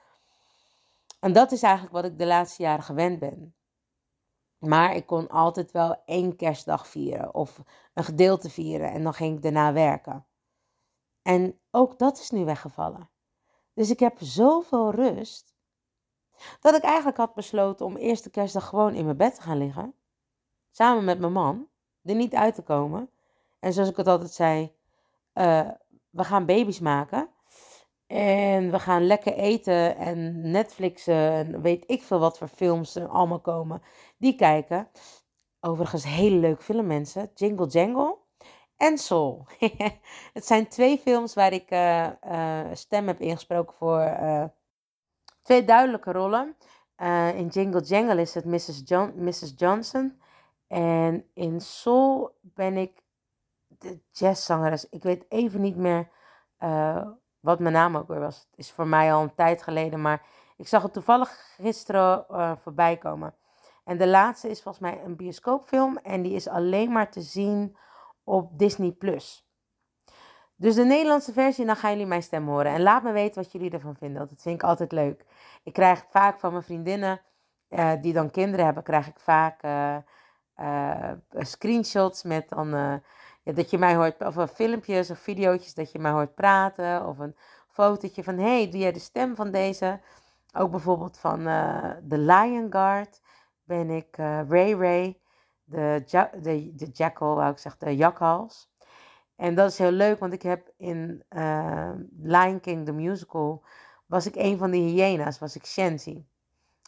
En 1.19 1.33
dat 1.33 1.51
is 1.51 1.63
eigenlijk 1.63 1.93
wat 1.93 2.05
ik 2.05 2.17
de 2.17 2.25
laatste 2.25 2.63
jaren 2.63 2.83
gewend 2.83 3.19
ben. 3.19 3.55
Maar 4.57 4.95
ik 4.95 5.05
kon 5.05 5.29
altijd 5.29 5.71
wel 5.71 6.01
één 6.05 6.35
kerstdag 6.35 6.87
vieren 6.87 7.33
of 7.33 7.61
een 7.93 8.03
gedeelte 8.03 8.49
vieren 8.49 8.91
en 8.91 9.03
dan 9.03 9.13
ging 9.13 9.35
ik 9.35 9.41
daarna 9.41 9.73
werken. 9.73 10.25
En 11.21 11.59
ook 11.71 11.99
dat 11.99 12.19
is 12.19 12.29
nu 12.29 12.45
weggevallen. 12.45 13.09
Dus 13.73 13.89
ik 13.89 13.99
heb 13.99 14.17
zoveel 14.19 14.91
rust 14.91 15.55
dat 16.59 16.75
ik 16.75 16.83
eigenlijk 16.83 17.17
had 17.17 17.33
besloten 17.33 17.85
om 17.85 17.95
eerste 17.95 18.29
kerstdag 18.29 18.67
gewoon 18.67 18.93
in 18.93 19.05
mijn 19.05 19.17
bed 19.17 19.35
te 19.35 19.41
gaan 19.41 19.57
liggen. 19.57 19.93
Samen 20.71 21.03
met 21.03 21.19
mijn 21.19 21.33
man, 21.33 21.67
er 22.03 22.15
niet 22.15 22.35
uit 22.35 22.55
te 22.55 22.61
komen. 22.61 23.09
En 23.59 23.73
zoals 23.73 23.89
ik 23.89 23.97
het 23.97 24.07
altijd 24.07 24.31
zei, 24.31 24.79
uh, 25.33 25.69
we 26.09 26.23
gaan 26.23 26.45
baby's 26.45 26.79
maken. 26.79 27.29
En 28.07 28.71
we 28.71 28.79
gaan 28.79 29.05
lekker 29.05 29.33
eten 29.33 29.97
en 29.97 30.51
Netflixen 30.51 31.31
en 31.31 31.61
weet 31.61 31.83
ik 31.87 32.03
veel 32.03 32.19
wat 32.19 32.37
voor 32.37 32.47
films 32.47 32.95
er 32.95 33.07
allemaal 33.07 33.41
komen. 33.41 33.81
Die 34.17 34.35
kijken. 34.35 34.89
Overigens 35.59 36.03
hele 36.03 36.35
leuk 36.35 36.63
film 36.63 36.87
mensen. 36.87 37.31
Jingle 37.33 37.67
Jangle 37.67 38.17
en 38.77 38.97
Soul. 38.97 39.45
het 40.33 40.45
zijn 40.45 40.67
twee 40.67 40.97
films 40.97 41.33
waar 41.33 41.53
ik 41.53 41.71
uh, 41.71 42.07
uh, 42.31 42.67
stem 42.73 43.07
heb 43.07 43.19
ingesproken 43.19 43.75
voor 43.75 44.17
twee 45.41 45.63
duidelijke 45.63 46.11
rollen. 46.11 46.55
in 47.35 47.47
Jingle 47.47 47.81
Jangle 47.81 48.21
is 48.21 48.33
het 48.33 48.45
Mrs. 48.45 48.81
John, 48.85 49.13
Mrs. 49.15 49.53
Johnson. 49.55 50.21
En 50.71 51.25
in 51.33 51.61
Soul 51.61 52.37
ben 52.41 52.77
ik 52.77 53.00
de 53.81 53.99
jazzzangeres. 54.11 54.89
Ik 54.89 55.03
weet 55.03 55.25
even 55.29 55.61
niet 55.61 55.77
meer 55.77 56.09
wat 57.39 57.59
mijn 57.59 57.73
naam 57.73 57.97
ook 57.97 58.07
weer 58.07 58.19
was. 58.19 58.47
Het 58.49 58.59
is 58.59 58.71
voor 58.71 58.87
mij 58.87 59.13
al 59.13 59.21
een 59.21 59.35
tijd 59.35 59.63
geleden, 59.63 60.01
maar 60.01 60.25
ik 60.57 60.67
zag 60.67 60.83
het 60.83 60.93
toevallig 60.93 61.53
gisteren 61.55 62.25
uh, 62.31 62.51
voorbij 62.61 62.97
komen. 62.97 63.35
En 63.83 63.97
de 63.97 64.07
laatste 64.07 64.49
is 64.49 64.61
volgens 64.61 64.83
mij 64.83 65.03
een 65.03 65.15
bioscoopfilm 65.15 65.97
en 65.97 66.21
die 66.21 66.33
is 66.33 66.47
alleen 66.47 66.91
maar 66.91 67.11
te 67.11 67.21
zien 67.21 67.77
op 68.23 68.59
Disney+. 68.59 68.91
Plus. 68.91 69.49
Dus 70.55 70.75
de 70.75 70.83
Nederlandse 70.83 71.33
versie, 71.33 71.65
dan 71.65 71.75
gaan 71.75 71.91
jullie 71.91 72.05
mijn 72.05 72.23
stem 72.23 72.47
horen. 72.47 72.71
En 72.71 72.81
laat 72.81 73.03
me 73.03 73.11
weten 73.11 73.41
wat 73.41 73.51
jullie 73.51 73.71
ervan 73.71 73.95
vinden, 73.95 74.27
dat 74.27 74.41
vind 74.41 74.55
ik 74.55 74.67
altijd 74.67 74.91
leuk. 74.91 75.25
Ik 75.63 75.73
krijg 75.73 76.05
vaak 76.09 76.39
van 76.39 76.51
mijn 76.51 76.63
vriendinnen, 76.63 77.21
uh, 77.69 77.91
die 78.01 78.13
dan 78.13 78.31
kinderen 78.31 78.65
hebben, 78.65 78.83
krijg 78.83 79.07
ik 79.07 79.19
vaak 79.19 79.61
screenshots 81.31 82.23
met 82.23 82.49
dan 82.49 83.01
ja, 83.43 83.51
dat 83.53 83.69
je 83.69 83.77
mij 83.77 83.95
hoort, 83.95 84.21
of 84.21 84.51
filmpjes 84.51 85.09
of 85.09 85.19
video's 85.19 85.73
dat 85.73 85.91
je 85.91 85.99
mij 85.99 86.11
hoort 86.11 86.35
praten. 86.35 87.07
Of 87.07 87.17
een 87.17 87.35
fotootje 87.67 88.23
van, 88.23 88.37
hey, 88.37 88.69
doe 88.69 88.79
jij 88.79 88.91
de 88.91 88.99
stem 88.99 89.35
van 89.35 89.51
deze? 89.51 89.99
Ook 90.53 90.71
bijvoorbeeld 90.71 91.17
van 91.17 91.47
uh, 91.47 91.89
The 92.09 92.17
Lion 92.17 92.71
Guard 92.71 93.21
ben 93.63 93.89
ik 93.89 94.17
uh, 94.17 94.49
Ray 94.49 94.73
Ray, 94.73 95.19
de, 95.63 96.03
de, 96.41 96.71
de 96.75 96.89
jackal, 96.93 97.47
ik 97.47 97.57
zeggen, 97.57 97.85
de 97.85 97.95
jakhals. 97.95 98.69
En 99.35 99.55
dat 99.55 99.71
is 99.71 99.77
heel 99.77 99.91
leuk, 99.91 100.19
want 100.19 100.33
ik 100.33 100.41
heb 100.41 100.71
in 100.77 101.23
uh, 101.29 101.91
Lion 102.21 102.59
King, 102.59 102.85
the 102.85 102.91
musical, 102.91 103.63
was 104.05 104.25
ik 104.25 104.35
een 104.35 104.57
van 104.57 104.71
de 104.71 104.77
hyena's, 104.77 105.39
was 105.39 105.55
ik 105.55 105.65
Shenzi. 105.65 106.25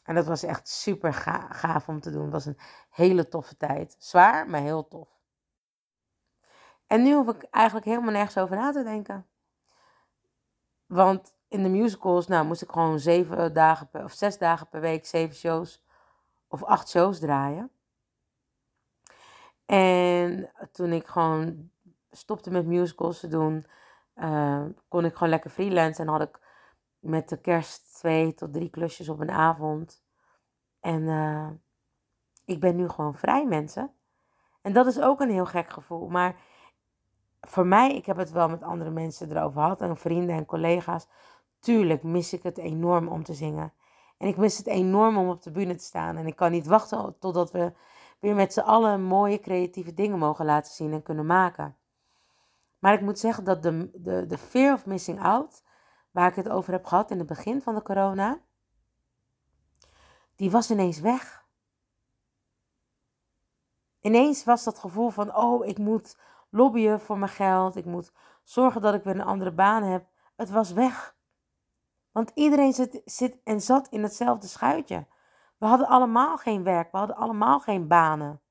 En 0.04 0.16
dat 0.16 0.26
was 0.26 0.44
echt 0.44 0.68
super 0.68 1.14
gaaf 1.50 1.88
om 1.88 2.00
te 2.00 2.12
doen. 2.12 2.24
Het 2.24 2.32
was 2.32 2.46
een 2.46 2.58
hele 2.90 3.28
toffe 3.28 3.58
tijd. 3.58 3.96
Zwaar, 4.00 4.50
maar 4.50 4.62
heel 4.62 4.88
tof. 4.88 5.13
En 6.94 7.04
nu 7.04 7.14
hoef 7.14 7.28
ik 7.28 7.44
eigenlijk 7.44 7.86
helemaal 7.86 8.12
nergens 8.12 8.38
over 8.38 8.56
na 8.56 8.72
te 8.72 8.84
denken. 8.84 9.26
Want 10.86 11.34
in 11.48 11.64
de 11.64 11.70
musicals, 11.70 12.28
nou, 12.28 12.46
moest 12.46 12.62
ik 12.62 12.72
gewoon 12.72 13.00
zeven 13.00 13.54
dagen 13.54 13.90
of 14.04 14.12
zes 14.12 14.38
dagen 14.38 14.68
per 14.68 14.82
week, 14.82 15.06
zeven 15.06 15.36
shows 15.36 15.84
of 16.48 16.64
acht 16.64 16.90
shows 16.90 17.20
draaien. 17.20 17.72
En 19.66 20.52
toen 20.72 20.92
ik 20.92 21.08
gewoon 21.08 21.70
stopte 22.12 22.52
met 22.52 22.66
musicals 22.66 23.20
te 23.20 23.28
doen, 23.28 23.66
uh, 24.16 24.66
kon 24.88 25.06
ik 25.06 25.14
gewoon 25.14 25.30
lekker 25.30 25.50
freelance. 25.50 26.02
En 26.02 26.08
had 26.08 26.22
ik 26.22 26.40
met 27.00 27.30
de 27.30 27.38
kerst 27.38 27.94
twee 27.96 28.34
tot 28.34 28.54
drie 28.54 28.70
klusjes 28.70 29.10
op 29.10 29.20
een 29.20 29.32
avond. 29.32 30.04
En 30.80 31.02
uh, 31.02 31.50
ik 32.46 32.60
ben 32.60 32.76
nu 32.76 32.90
gewoon 32.90 33.16
vrij, 33.16 33.46
mensen. 33.46 33.92
En 34.62 34.74
dat 34.74 34.86
is 34.86 35.00
ook 35.00 35.20
een 35.20 35.32
heel 35.32 35.46
gek 35.46 35.70
gevoel. 35.70 36.08
Maar 36.08 36.36
voor 37.48 37.66
mij, 37.66 37.96
ik 37.96 38.06
heb 38.06 38.18
het 38.18 38.32
wel 38.32 38.50
met 38.50 38.64
andere 38.64 38.90
mensen 38.90 39.32
erover 39.32 39.62
gehad. 39.62 39.82
En 39.82 39.98
vrienden 39.98 40.36
en 40.36 40.46
collega's. 40.46 41.08
Tuurlijk 41.60 42.04
mis 42.04 42.34
ik 42.34 42.44
het 42.44 42.58
enorm 42.58 43.08
om 43.08 43.24
te 43.24 43.34
zingen. 43.34 43.74
En 44.18 44.28
ik 44.28 44.38
mis 44.38 44.58
het 44.58 44.68
enorm 44.68 45.18
om 45.18 45.30
op 45.30 45.42
de 45.42 45.52
bühne 45.52 45.76
te 45.76 45.84
staan. 45.84 46.18
En 46.18 46.28
ik 46.28 46.36
kan 46.36 46.52
niet 46.52 46.66
wachten 46.66 47.16
totdat 47.20 47.52
we 47.52 47.74
weer 48.20 48.36
met 48.36 48.54
z'n 48.54 48.60
allen 48.60 49.04
mooie 49.04 49.40
creatieve 49.40 49.94
dingen 49.94 50.18
mogen 50.18 50.46
laten 50.46 50.74
zien 50.74 50.94
en 50.94 51.04
kunnen 51.04 51.26
maken. 51.26 51.78
Maar 52.80 52.94
ik 52.94 53.02
moet 53.02 53.20
zeggen 53.20 53.44
dat 53.44 53.64
de, 53.64 53.90
de, 53.94 54.26
de 54.26 54.38
fear 54.38 54.74
of 54.74 54.86
missing 54.86 55.22
out, 55.22 55.64
waar 56.12 56.30
ik 56.30 56.36
het 56.36 56.50
over 56.50 56.74
heb 56.74 56.86
gehad 56.86 57.12
in 57.12 57.18
het 57.18 57.28
begin 57.28 57.62
van 57.62 57.76
de 57.76 57.82
corona, 57.82 58.40
die 60.36 60.52
was 60.52 60.72
ineens 60.72 61.00
weg. 61.00 61.46
Ineens 64.00 64.44
was 64.44 64.64
dat 64.64 64.80
gevoel 64.80 65.10
van, 65.10 65.36
oh, 65.36 65.66
ik 65.66 65.78
moet 65.78 66.18
lobbyen 66.54 67.00
voor 67.00 67.18
mijn 67.18 67.32
geld, 67.32 67.76
ik 67.76 67.86
moet 67.86 68.14
zorgen 68.44 68.82
dat 68.82 68.94
ik 68.94 69.04
weer 69.04 69.16
een 69.16 69.22
andere 69.22 69.52
baan 69.52 69.84
heb. 69.84 70.06
Het 70.36 70.50
was 70.50 70.72
weg. 70.72 71.16
Want 72.12 72.32
iedereen 72.34 72.74
zit, 72.74 73.02
zit 73.06 73.38
en 73.44 73.62
zat 73.62 73.88
in 73.88 74.04
hetzelfde 74.04 74.48
schuitje. 74.48 75.08
We 75.58 75.66
hadden 75.66 75.88
allemaal 75.88 76.38
geen 76.38 76.64
werk, 76.64 76.92
we 76.92 76.98
hadden 76.98 77.16
allemaal 77.16 77.60
geen 77.60 77.88
banen. 77.88 78.42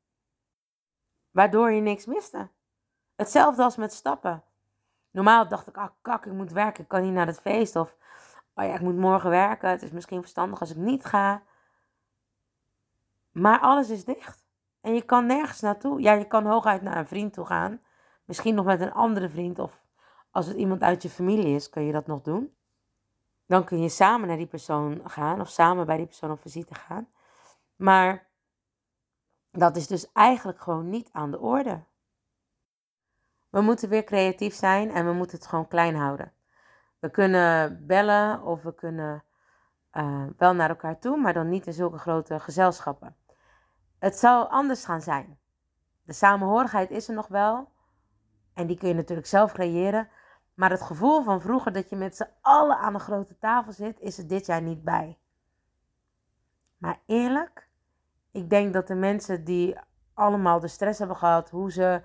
Waardoor 1.30 1.70
je 1.70 1.80
niks 1.80 2.06
miste. 2.06 2.50
Hetzelfde 3.16 3.62
als 3.62 3.76
met 3.76 3.92
stappen. 3.92 4.44
Normaal 5.10 5.48
dacht 5.48 5.66
ik, 5.66 5.76
ah 5.76 5.90
kak, 6.02 6.26
ik 6.26 6.32
moet 6.32 6.52
werken, 6.52 6.82
ik 6.82 6.88
kan 6.88 7.02
niet 7.02 7.12
naar 7.12 7.26
het 7.26 7.40
feest. 7.40 7.76
Of, 7.76 7.96
oh 8.54 8.64
ja, 8.64 8.74
ik 8.74 8.80
moet 8.80 8.96
morgen 8.96 9.30
werken, 9.30 9.70
het 9.70 9.82
is 9.82 9.90
misschien 9.90 10.20
verstandig 10.20 10.60
als 10.60 10.70
ik 10.70 10.76
niet 10.76 11.04
ga. 11.04 11.42
Maar 13.30 13.60
alles 13.60 13.90
is 13.90 14.04
dicht. 14.04 14.44
En 14.80 14.94
je 14.94 15.02
kan 15.02 15.26
nergens 15.26 15.60
naartoe. 15.60 16.00
Ja, 16.00 16.12
je 16.12 16.26
kan 16.26 16.46
hooguit 16.46 16.82
naar 16.82 16.96
een 16.96 17.06
vriend 17.06 17.32
toe 17.32 17.46
gaan. 17.46 17.80
Misschien 18.32 18.54
nog 18.54 18.64
met 18.64 18.80
een 18.80 18.92
andere 18.92 19.28
vriend. 19.28 19.58
Of 19.58 19.80
als 20.30 20.46
het 20.46 20.56
iemand 20.56 20.82
uit 20.82 21.02
je 21.02 21.10
familie 21.10 21.54
is, 21.54 21.68
kun 21.68 21.82
je 21.82 21.92
dat 21.92 22.06
nog 22.06 22.22
doen. 22.22 22.56
Dan 23.46 23.64
kun 23.64 23.82
je 23.82 23.88
samen 23.88 24.28
naar 24.28 24.36
die 24.36 24.46
persoon 24.46 25.00
gaan. 25.04 25.40
Of 25.40 25.48
samen 25.48 25.86
bij 25.86 25.96
die 25.96 26.06
persoon 26.06 26.30
op 26.30 26.40
visite 26.40 26.74
gaan. 26.74 27.08
Maar 27.76 28.26
dat 29.50 29.76
is 29.76 29.86
dus 29.86 30.12
eigenlijk 30.12 30.60
gewoon 30.60 30.88
niet 30.88 31.08
aan 31.12 31.30
de 31.30 31.38
orde. 31.38 31.82
We 33.50 33.60
moeten 33.60 33.88
weer 33.88 34.04
creatief 34.04 34.54
zijn 34.54 34.90
en 34.90 35.06
we 35.06 35.12
moeten 35.12 35.36
het 35.38 35.46
gewoon 35.46 35.68
klein 35.68 35.94
houden. 35.94 36.32
We 36.98 37.10
kunnen 37.10 37.86
bellen 37.86 38.42
of 38.42 38.62
we 38.62 38.74
kunnen 38.74 39.24
uh, 39.92 40.24
wel 40.36 40.54
naar 40.54 40.68
elkaar 40.68 40.98
toe, 40.98 41.16
maar 41.16 41.32
dan 41.32 41.48
niet 41.48 41.66
in 41.66 41.72
zulke 41.72 41.98
grote 41.98 42.40
gezelschappen. 42.40 43.16
Het 43.98 44.16
zou 44.16 44.48
anders 44.48 44.84
gaan 44.84 45.02
zijn. 45.02 45.38
De 46.02 46.12
samenhorigheid 46.12 46.90
is 46.90 47.08
er 47.08 47.14
nog 47.14 47.28
wel. 47.28 47.70
En 48.54 48.66
die 48.66 48.78
kun 48.78 48.88
je 48.88 48.94
natuurlijk 48.94 49.28
zelf 49.28 49.52
creëren. 49.52 50.08
Maar 50.54 50.70
het 50.70 50.82
gevoel 50.82 51.22
van 51.22 51.40
vroeger 51.40 51.72
dat 51.72 51.90
je 51.90 51.96
met 51.96 52.16
z'n 52.16 52.28
allen 52.40 52.78
aan 52.78 52.94
een 52.94 53.00
grote 53.00 53.38
tafel 53.38 53.72
zit, 53.72 54.00
is 54.00 54.18
er 54.18 54.26
dit 54.26 54.46
jaar 54.46 54.62
niet 54.62 54.84
bij. 54.84 55.18
Maar 56.78 57.00
eerlijk, 57.06 57.68
ik 58.30 58.50
denk 58.50 58.72
dat 58.72 58.86
de 58.86 58.94
mensen 58.94 59.44
die 59.44 59.76
allemaal 60.14 60.60
de 60.60 60.68
stress 60.68 60.98
hebben 60.98 61.16
gehad, 61.16 61.50
hoe 61.50 61.72
ze, 61.72 62.02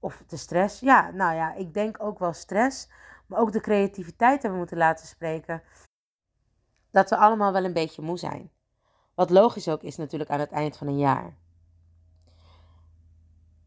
of 0.00 0.22
de 0.26 0.36
stress, 0.36 0.80
ja, 0.80 1.10
nou 1.10 1.34
ja, 1.34 1.54
ik 1.54 1.74
denk 1.74 2.02
ook 2.02 2.18
wel 2.18 2.32
stress, 2.32 2.90
maar 3.26 3.40
ook 3.40 3.52
de 3.52 3.60
creativiteit 3.60 4.42
hebben 4.42 4.60
moeten 4.60 4.76
laten 4.76 5.06
spreken, 5.06 5.62
dat 6.90 7.10
we 7.10 7.16
allemaal 7.16 7.52
wel 7.52 7.64
een 7.64 7.72
beetje 7.72 8.02
moe 8.02 8.18
zijn. 8.18 8.50
Wat 9.14 9.30
logisch 9.30 9.68
ook 9.68 9.82
is 9.82 9.96
natuurlijk 9.96 10.30
aan 10.30 10.40
het 10.40 10.50
eind 10.50 10.76
van 10.76 10.86
een 10.86 10.98
jaar. 10.98 11.36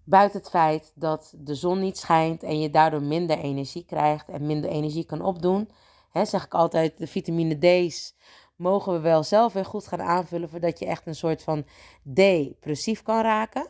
Buiten 0.04 0.40
het 0.40 0.50
feit 0.50 0.92
dat 0.96 1.34
de 1.38 1.56
zon 1.56 1.80
niet 1.80 1.98
schijnt 1.98 2.44
en 2.44 2.60
je 2.60 2.70
daardoor 2.70 3.02
minder 3.02 3.38
energie 3.38 3.86
krijgt 3.86 4.30
en 4.30 4.46
minder 4.46 4.70
energie 4.70 5.06
kan 5.06 5.22
opdoen, 5.22 5.70
hè, 6.12 6.26
zeg 6.26 6.46
ik 6.46 6.54
altijd, 6.54 6.98
de 6.98 7.08
vitamine 7.08 7.58
D's 7.58 8.16
mogen 8.56 8.94
we 8.94 9.00
wel 9.00 9.24
zelf 9.24 9.54
weer 9.54 9.66
goed 9.66 9.88
gaan 9.88 10.02
aanvullen 10.02 10.50
voordat 10.50 10.80
je 10.80 10.86
echt 10.86 11.08
een 11.08 11.16
soort 11.16 11.44
van 11.44 11.66
depressief 12.04 13.02
kan 13.02 13.22
raken. 13.22 13.68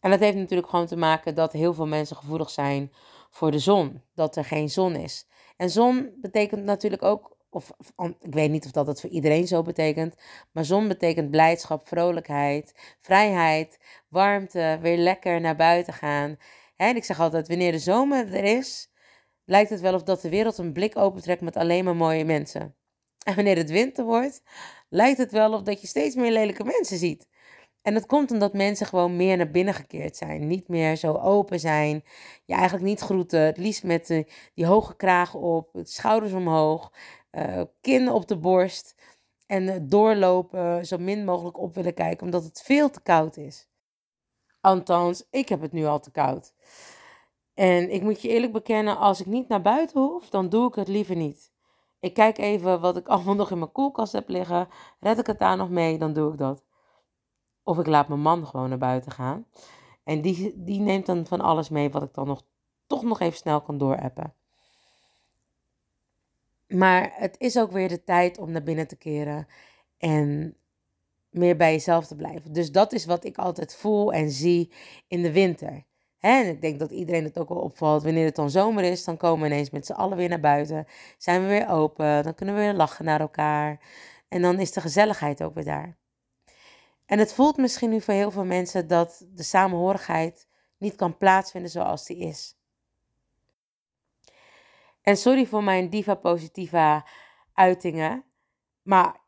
En 0.00 0.10
dat 0.10 0.20
heeft 0.20 0.36
natuurlijk 0.36 0.68
gewoon 0.68 0.86
te 0.86 0.96
maken 0.96 1.34
dat 1.34 1.52
heel 1.52 1.74
veel 1.74 1.86
mensen 1.86 2.16
gevoelig 2.16 2.50
zijn 2.50 2.92
voor 3.30 3.50
de 3.50 3.58
zon, 3.58 4.02
dat 4.14 4.36
er 4.36 4.44
geen 4.44 4.70
zon 4.70 4.96
is. 4.96 5.26
En 5.56 5.70
zon 5.70 6.10
betekent 6.20 6.64
natuurlijk 6.64 7.02
ook 7.02 7.36
of, 7.50 7.70
ik 8.20 8.34
weet 8.34 8.50
niet 8.50 8.64
of 8.64 8.70
dat 8.70 8.86
het 8.86 9.00
voor 9.00 9.10
iedereen 9.10 9.46
zo 9.46 9.62
betekent, 9.62 10.14
maar 10.52 10.64
zon 10.64 10.88
betekent 10.88 11.30
blijdschap, 11.30 11.88
vrolijkheid, 11.88 12.96
vrijheid, 13.00 13.78
warmte, 14.08 14.78
weer 14.80 14.96
lekker 14.96 15.40
naar 15.40 15.56
buiten 15.56 15.92
gaan. 15.92 16.36
En 16.76 16.96
ik 16.96 17.04
zeg 17.04 17.20
altijd, 17.20 17.48
wanneer 17.48 17.72
de 17.72 17.78
zomer 17.78 18.34
er 18.34 18.44
is, 18.44 18.90
lijkt 19.44 19.70
het 19.70 19.80
wel 19.80 19.94
of 19.94 20.02
dat 20.02 20.20
de 20.20 20.28
wereld 20.28 20.58
een 20.58 20.72
blik 20.72 20.96
opentrekt 20.96 21.40
met 21.40 21.56
alleen 21.56 21.84
maar 21.84 21.96
mooie 21.96 22.24
mensen. 22.24 22.74
En 23.24 23.34
wanneer 23.34 23.56
het 23.56 23.70
winter 23.70 24.04
wordt, 24.04 24.42
lijkt 24.88 25.18
het 25.18 25.32
wel 25.32 25.52
of 25.52 25.62
dat 25.62 25.80
je 25.80 25.86
steeds 25.86 26.14
meer 26.14 26.32
lelijke 26.32 26.64
mensen 26.64 26.98
ziet. 26.98 27.26
En 27.82 27.94
dat 27.94 28.06
komt 28.06 28.30
omdat 28.30 28.52
mensen 28.52 28.86
gewoon 28.86 29.16
meer 29.16 29.36
naar 29.36 29.50
binnen 29.50 29.74
gekeerd 29.74 30.16
zijn. 30.16 30.46
Niet 30.46 30.68
meer 30.68 30.96
zo 30.96 31.12
open 31.14 31.60
zijn. 31.60 32.04
Je 32.44 32.54
eigenlijk 32.54 32.84
niet 32.84 33.00
groeten. 33.00 33.40
Het 33.40 33.56
liefst 33.56 33.82
met 33.84 34.24
die 34.54 34.66
hoge 34.66 34.96
kraag 34.96 35.34
op, 35.34 35.70
schouders 35.82 36.32
omhoog 36.32 36.92
uh, 37.32 37.62
kin 37.80 38.10
op 38.10 38.28
de 38.28 38.36
borst 38.36 38.94
en 39.46 39.68
eh, 39.68 39.80
doorlopen, 39.82 40.86
zo 40.86 40.98
min 40.98 41.24
mogelijk 41.24 41.58
op 41.58 41.74
willen 41.74 41.94
kijken, 41.94 42.24
omdat 42.24 42.44
het 42.44 42.62
veel 42.62 42.90
te 42.90 43.00
koud 43.00 43.36
is. 43.36 43.68
Althans, 44.60 45.26
ik 45.30 45.48
heb 45.48 45.60
het 45.60 45.72
nu 45.72 45.84
al 45.84 46.00
te 46.00 46.10
koud. 46.10 46.54
En 47.54 47.90
ik 47.90 48.02
moet 48.02 48.22
je 48.22 48.28
eerlijk 48.28 48.52
bekennen, 48.52 48.98
als 48.98 49.20
ik 49.20 49.26
niet 49.26 49.48
naar 49.48 49.62
buiten 49.62 50.00
hoef, 50.00 50.28
dan 50.30 50.48
doe 50.48 50.68
ik 50.68 50.74
het 50.74 50.88
liever 50.88 51.16
niet. 51.16 51.52
Ik 52.00 52.14
kijk 52.14 52.38
even 52.38 52.80
wat 52.80 52.96
ik 52.96 53.08
allemaal 53.12 53.34
nog 53.34 53.50
in 53.50 53.58
mijn 53.58 53.72
koelkast 53.72 54.12
heb 54.12 54.28
liggen. 54.28 54.68
Red 55.00 55.18
ik 55.18 55.26
het 55.26 55.38
daar 55.38 55.56
nog 55.56 55.70
mee, 55.70 55.98
dan 55.98 56.12
doe 56.12 56.32
ik 56.32 56.38
dat. 56.38 56.64
Of 57.62 57.78
ik 57.78 57.86
laat 57.86 58.08
mijn 58.08 58.20
man 58.20 58.46
gewoon 58.46 58.68
naar 58.68 58.78
buiten 58.78 59.12
gaan. 59.12 59.46
En 60.04 60.20
die, 60.20 60.52
die 60.56 60.80
neemt 60.80 61.06
dan 61.06 61.26
van 61.26 61.40
alles 61.40 61.68
mee 61.68 61.90
wat 61.90 62.02
ik 62.02 62.14
dan 62.14 62.26
nog, 62.26 62.42
toch 62.86 63.02
nog 63.02 63.20
even 63.20 63.38
snel 63.38 63.60
kan 63.60 63.78
doorappen. 63.78 64.34
Maar 66.68 67.12
het 67.14 67.34
is 67.38 67.58
ook 67.58 67.72
weer 67.72 67.88
de 67.88 68.04
tijd 68.04 68.38
om 68.38 68.50
naar 68.50 68.62
binnen 68.62 68.86
te 68.86 68.96
keren 68.96 69.46
en 69.98 70.56
meer 71.30 71.56
bij 71.56 71.72
jezelf 71.72 72.06
te 72.06 72.16
blijven. 72.16 72.52
Dus 72.52 72.72
dat 72.72 72.92
is 72.92 73.04
wat 73.04 73.24
ik 73.24 73.36
altijd 73.38 73.74
voel 73.74 74.12
en 74.12 74.30
zie 74.30 74.72
in 75.08 75.22
de 75.22 75.32
winter. 75.32 75.86
en 76.18 76.48
ik 76.48 76.60
denk 76.60 76.78
dat 76.78 76.90
iedereen 76.90 77.24
het 77.24 77.38
ook 77.38 77.48
wel 77.48 77.58
opvalt. 77.58 78.02
Wanneer 78.02 78.24
het 78.24 78.36
dan 78.36 78.50
zomer 78.50 78.84
is, 78.84 79.04
dan 79.04 79.16
komen 79.16 79.48
we 79.48 79.54
ineens 79.54 79.70
met 79.70 79.86
z'n 79.86 79.92
allen 79.92 80.16
weer 80.16 80.28
naar 80.28 80.40
buiten. 80.40 80.86
Zijn 81.18 81.42
we 81.42 81.48
weer 81.48 81.68
open, 81.68 82.22
dan 82.22 82.34
kunnen 82.34 82.54
we 82.54 82.60
weer 82.60 82.74
lachen 82.74 83.04
naar 83.04 83.20
elkaar. 83.20 83.80
En 84.28 84.42
dan 84.42 84.60
is 84.60 84.72
de 84.72 84.80
gezelligheid 84.80 85.42
ook 85.42 85.54
weer 85.54 85.64
daar. 85.64 85.96
En 87.06 87.18
het 87.18 87.32
voelt 87.32 87.56
misschien 87.56 87.90
nu 87.90 88.00
voor 88.00 88.14
heel 88.14 88.30
veel 88.30 88.44
mensen 88.44 88.86
dat 88.86 89.26
de 89.34 89.42
samenhorigheid 89.42 90.46
niet 90.78 90.96
kan 90.96 91.16
plaatsvinden 91.16 91.70
zoals 91.70 92.06
die 92.06 92.16
is. 92.16 92.57
En 95.08 95.16
sorry 95.16 95.46
voor 95.46 95.64
mijn 95.64 95.90
diva 95.90 96.14
positiva 96.14 97.04
uitingen. 97.52 98.24
Maar 98.82 99.20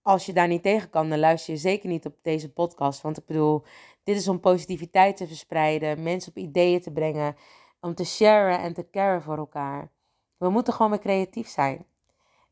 als 0.00 0.26
je 0.26 0.32
daar 0.32 0.48
niet 0.48 0.62
tegen 0.62 0.90
kan, 0.90 1.08
dan 1.08 1.18
luister 1.18 1.54
je 1.54 1.60
zeker 1.60 1.88
niet 1.88 2.06
op 2.06 2.16
deze 2.22 2.52
podcast. 2.52 3.00
Want 3.00 3.18
ik 3.18 3.26
bedoel, 3.26 3.64
dit 4.04 4.16
is 4.16 4.28
om 4.28 4.40
positiviteit 4.40 5.16
te 5.16 5.26
verspreiden, 5.26 6.02
mensen 6.02 6.30
op 6.30 6.36
ideeën 6.36 6.80
te 6.80 6.92
brengen, 6.92 7.36
om 7.80 7.94
te 7.94 8.04
sharen 8.04 8.58
en 8.58 8.72
te 8.72 8.90
caren 8.90 9.22
voor 9.22 9.36
elkaar. 9.38 9.90
We 10.36 10.48
moeten 10.48 10.72
gewoon 10.72 10.90
weer 10.90 11.00
creatief 11.00 11.48
zijn. 11.48 11.86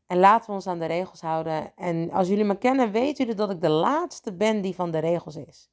En 0.07 0.17
laten 0.17 0.47
we 0.47 0.55
ons 0.55 0.67
aan 0.67 0.79
de 0.79 0.85
regels 0.85 1.21
houden. 1.21 1.75
En 1.75 2.11
als 2.11 2.27
jullie 2.27 2.45
me 2.45 2.57
kennen, 2.57 2.91
weten 2.91 3.25
jullie 3.25 3.39
dat 3.39 3.51
ik 3.51 3.61
de 3.61 3.69
laatste 3.69 4.33
ben 4.33 4.61
die 4.61 4.75
van 4.75 4.91
de 4.91 4.99
regels 4.99 5.35
is. 5.35 5.69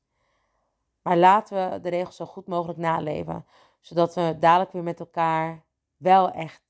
Maar 1.03 1.17
laten 1.17 1.71
we 1.71 1.81
de 1.81 1.89
regels 1.89 2.17
zo 2.17 2.27
goed 2.27 2.47
mogelijk 2.47 2.79
naleven. 2.79 3.47
Zodat 3.81 4.15
we 4.15 4.37
dadelijk 4.41 4.73
weer 4.73 4.83
met 4.83 5.01
elkaar 5.01 5.65
wel 5.97 6.31
echt 6.31 6.67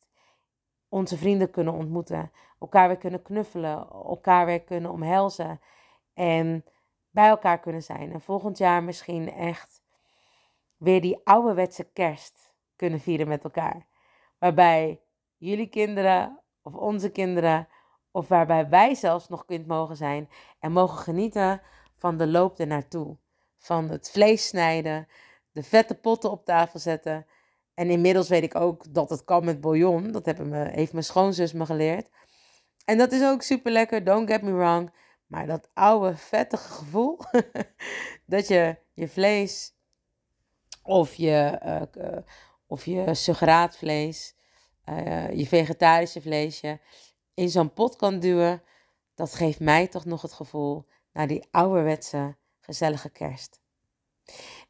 onze 0.88 1.16
vrienden 1.16 1.50
kunnen 1.50 1.74
ontmoeten. 1.74 2.32
Elkaar 2.60 2.88
weer 2.88 2.96
kunnen 2.96 3.22
knuffelen. 3.22 3.88
Elkaar 3.90 4.46
weer 4.46 4.62
kunnen 4.62 4.90
omhelzen. 4.90 5.60
En 6.14 6.64
bij 7.10 7.28
elkaar 7.28 7.60
kunnen 7.60 7.82
zijn. 7.82 8.12
En 8.12 8.20
volgend 8.20 8.58
jaar 8.58 8.82
misschien 8.82 9.32
echt 9.32 9.82
weer 10.76 11.00
die 11.00 11.20
ouderwetse 11.24 11.84
kerst 11.84 12.54
kunnen 12.76 13.00
vieren 13.00 13.28
met 13.28 13.44
elkaar. 13.44 13.86
Waarbij 14.38 15.00
jullie 15.36 15.68
kinderen 15.68 16.40
of 16.62 16.74
onze 16.74 17.10
kinderen, 17.10 17.68
of 18.10 18.28
waarbij 18.28 18.68
wij 18.68 18.94
zelfs 18.94 19.28
nog 19.28 19.44
kind 19.44 19.66
mogen 19.66 19.96
zijn 19.96 20.28
en 20.58 20.72
mogen 20.72 20.98
genieten 20.98 21.60
van 21.96 22.16
de 22.16 22.26
loop 22.26 22.58
ernaartoe. 22.58 23.16
Van 23.56 23.88
het 23.88 24.10
vlees 24.10 24.48
snijden, 24.48 25.08
de 25.52 25.62
vette 25.62 25.94
potten 25.94 26.30
op 26.30 26.44
tafel 26.44 26.78
zetten. 26.78 27.26
En 27.78 27.90
inmiddels 27.90 28.28
weet 28.28 28.42
ik 28.42 28.54
ook 28.54 28.94
dat 28.94 29.10
het 29.10 29.24
kan 29.24 29.44
met 29.44 29.60
bouillon. 29.60 30.12
Dat 30.12 30.26
heeft, 30.26 30.38
me, 30.38 30.68
heeft 30.70 30.92
mijn 30.92 31.04
schoonzus 31.04 31.52
me 31.52 31.66
geleerd. 31.66 32.08
En 32.84 32.98
dat 32.98 33.12
is 33.12 33.22
ook 33.22 33.42
super 33.42 33.72
lekker, 33.72 34.04
don't 34.04 34.30
get 34.30 34.42
me 34.42 34.52
wrong. 34.52 34.92
Maar 35.26 35.46
dat 35.46 35.68
oude 35.74 36.16
vettige 36.16 36.68
gevoel, 36.72 37.18
dat 38.26 38.48
je 38.48 38.76
je 38.94 39.08
vlees 39.08 39.74
of 40.82 41.14
je, 41.14 41.60
uh, 41.96 42.18
of 42.66 42.84
je 42.84 43.14
sugaraatvlees, 43.14 44.34
uh, 44.84 45.32
je 45.32 45.46
vegetarische 45.46 46.20
vleesje 46.20 46.80
in 47.34 47.48
zo'n 47.48 47.72
pot 47.72 47.96
kan 47.96 48.20
duwen, 48.20 48.62
dat 49.14 49.34
geeft 49.34 49.60
mij 49.60 49.88
toch 49.88 50.04
nog 50.04 50.22
het 50.22 50.32
gevoel 50.32 50.86
naar 51.12 51.26
die 51.26 51.48
ouderwetse 51.50 52.36
gezellige 52.60 53.10
kerst. 53.10 53.60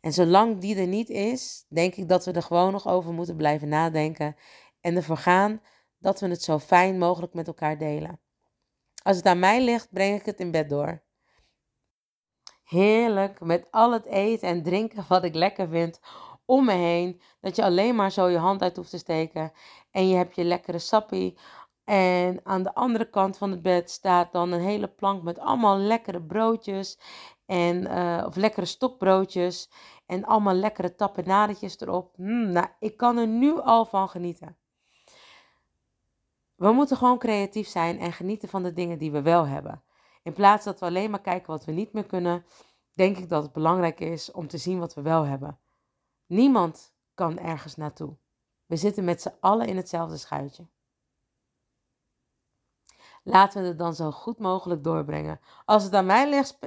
En 0.00 0.12
zolang 0.12 0.58
die 0.58 0.76
er 0.76 0.86
niet 0.86 1.08
is, 1.08 1.64
denk 1.68 1.94
ik 1.94 2.08
dat 2.08 2.24
we 2.24 2.32
er 2.32 2.42
gewoon 2.42 2.72
nog 2.72 2.88
over 2.88 3.12
moeten 3.12 3.36
blijven 3.36 3.68
nadenken 3.68 4.36
en 4.80 4.96
ervoor 4.96 5.16
gaan 5.16 5.62
dat 5.98 6.20
we 6.20 6.28
het 6.28 6.42
zo 6.42 6.58
fijn 6.58 6.98
mogelijk 6.98 7.34
met 7.34 7.46
elkaar 7.46 7.78
delen. 7.78 8.20
Als 9.02 9.16
het 9.16 9.26
aan 9.26 9.38
mij 9.38 9.64
ligt, 9.64 9.90
breng 9.90 10.20
ik 10.20 10.26
het 10.26 10.40
in 10.40 10.50
bed 10.50 10.68
door. 10.68 11.02
Heerlijk 12.64 13.40
met 13.40 13.70
al 13.70 13.92
het 13.92 14.04
eten 14.04 14.48
en 14.48 14.62
drinken 14.62 15.04
wat 15.08 15.24
ik 15.24 15.34
lekker 15.34 15.68
vind 15.68 16.00
om 16.44 16.64
me 16.64 16.72
heen. 16.72 17.20
Dat 17.40 17.56
je 17.56 17.62
alleen 17.62 17.94
maar 17.94 18.12
zo 18.12 18.26
je 18.26 18.38
hand 18.38 18.62
uit 18.62 18.76
hoeft 18.76 18.90
te 18.90 18.98
steken. 18.98 19.52
En 19.90 20.08
je 20.08 20.16
hebt 20.16 20.34
je 20.34 20.44
lekkere 20.44 20.78
sappie. 20.78 21.38
En 21.84 22.40
aan 22.42 22.62
de 22.62 22.74
andere 22.74 23.10
kant 23.10 23.38
van 23.38 23.50
het 23.50 23.62
bed 23.62 23.90
staat 23.90 24.32
dan 24.32 24.52
een 24.52 24.60
hele 24.60 24.88
plank 24.88 25.22
met 25.22 25.38
allemaal 25.38 25.78
lekkere 25.78 26.22
broodjes. 26.22 26.98
En, 27.48 27.80
uh, 27.80 28.24
of 28.26 28.36
lekkere 28.36 28.66
stokbroodjes. 28.66 29.70
En 30.06 30.24
allemaal 30.24 30.54
lekkere 30.54 30.94
tapenadetjes 30.94 31.80
erop. 31.80 32.16
Mm, 32.16 32.52
nou, 32.52 32.66
ik 32.78 32.96
kan 32.96 33.16
er 33.16 33.26
nu 33.26 33.60
al 33.60 33.84
van 33.84 34.08
genieten. 34.08 34.56
We 36.54 36.72
moeten 36.72 36.96
gewoon 36.96 37.18
creatief 37.18 37.68
zijn 37.68 37.98
en 37.98 38.12
genieten 38.12 38.48
van 38.48 38.62
de 38.62 38.72
dingen 38.72 38.98
die 38.98 39.10
we 39.10 39.22
wel 39.22 39.46
hebben. 39.46 39.82
In 40.22 40.32
plaats 40.32 40.64
dat 40.64 40.80
we 40.80 40.86
alleen 40.86 41.10
maar 41.10 41.20
kijken 41.20 41.50
wat 41.50 41.64
we 41.64 41.72
niet 41.72 41.92
meer 41.92 42.06
kunnen, 42.06 42.44
denk 42.92 43.16
ik 43.16 43.28
dat 43.28 43.42
het 43.42 43.52
belangrijk 43.52 44.00
is 44.00 44.30
om 44.30 44.48
te 44.48 44.58
zien 44.58 44.78
wat 44.78 44.94
we 44.94 45.02
wel 45.02 45.26
hebben. 45.26 45.58
Niemand 46.26 46.92
kan 47.14 47.38
ergens 47.38 47.76
naartoe. 47.76 48.16
We 48.66 48.76
zitten 48.76 49.04
met 49.04 49.22
z'n 49.22 49.36
allen 49.40 49.66
in 49.66 49.76
hetzelfde 49.76 50.16
schuitje. 50.16 50.66
Laten 53.30 53.62
we 53.62 53.68
het 53.68 53.78
dan 53.78 53.94
zo 53.94 54.10
goed 54.10 54.38
mogelijk 54.38 54.84
doorbrengen. 54.84 55.40
Als 55.64 55.82
het 55.84 55.94
aan 55.94 56.06
mij 56.06 56.28
ligt, 56.28 56.58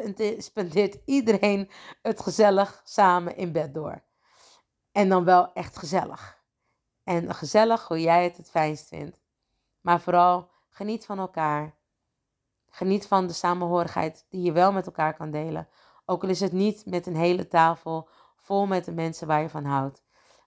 spendeert 0.43 0.97
iedereen 1.05 1.69
het 2.01 2.21
gezellig 2.21 2.81
samen 2.83 3.35
in 3.37 3.51
bed 3.51 3.73
door. 3.73 4.01
En 4.91 5.09
dan 5.09 5.23
wel 5.23 5.53
echt 5.53 5.77
gezellig. 5.77 6.39
En 7.03 7.35
gezellig 7.35 7.87
hoe 7.87 8.01
jij 8.01 8.23
het 8.23 8.37
het 8.37 8.49
fijnst 8.49 8.87
vindt. 8.87 9.21
Maar 9.81 10.01
vooral 10.01 10.49
geniet 10.69 11.05
van 11.05 11.19
elkaar. 11.19 11.75
Geniet 12.69 13.07
van 13.07 13.27
de 13.27 13.33
samenhorigheid 13.33 14.25
die 14.29 14.41
je 14.41 14.51
wel 14.51 14.71
met 14.71 14.85
elkaar 14.85 15.13
kan 15.13 15.31
delen. 15.31 15.67
Ook 16.05 16.23
al 16.23 16.29
is 16.29 16.39
het 16.39 16.51
niet 16.51 16.85
met 16.85 17.05
een 17.05 17.15
hele 17.15 17.47
tafel 17.47 18.07
vol 18.35 18.65
met 18.65 18.85
de 18.85 18.91
mensen 18.91 19.27
waar 19.27 19.41
je 19.41 19.49
van 19.49 19.65
houdt. 19.65 20.03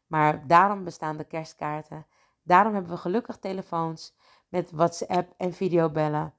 Maar 0.06 0.46
daarom 0.46 0.84
bestaan 0.84 1.16
de 1.16 1.24
kerstkaarten. 1.24 2.06
Daarom 2.44 2.74
hebben 2.74 2.92
we 2.92 2.98
gelukkig 2.98 3.36
telefoons 3.38 4.14
met 4.48 4.70
WhatsApp 4.70 5.34
en 5.36 5.52
videobellen. 5.52 6.34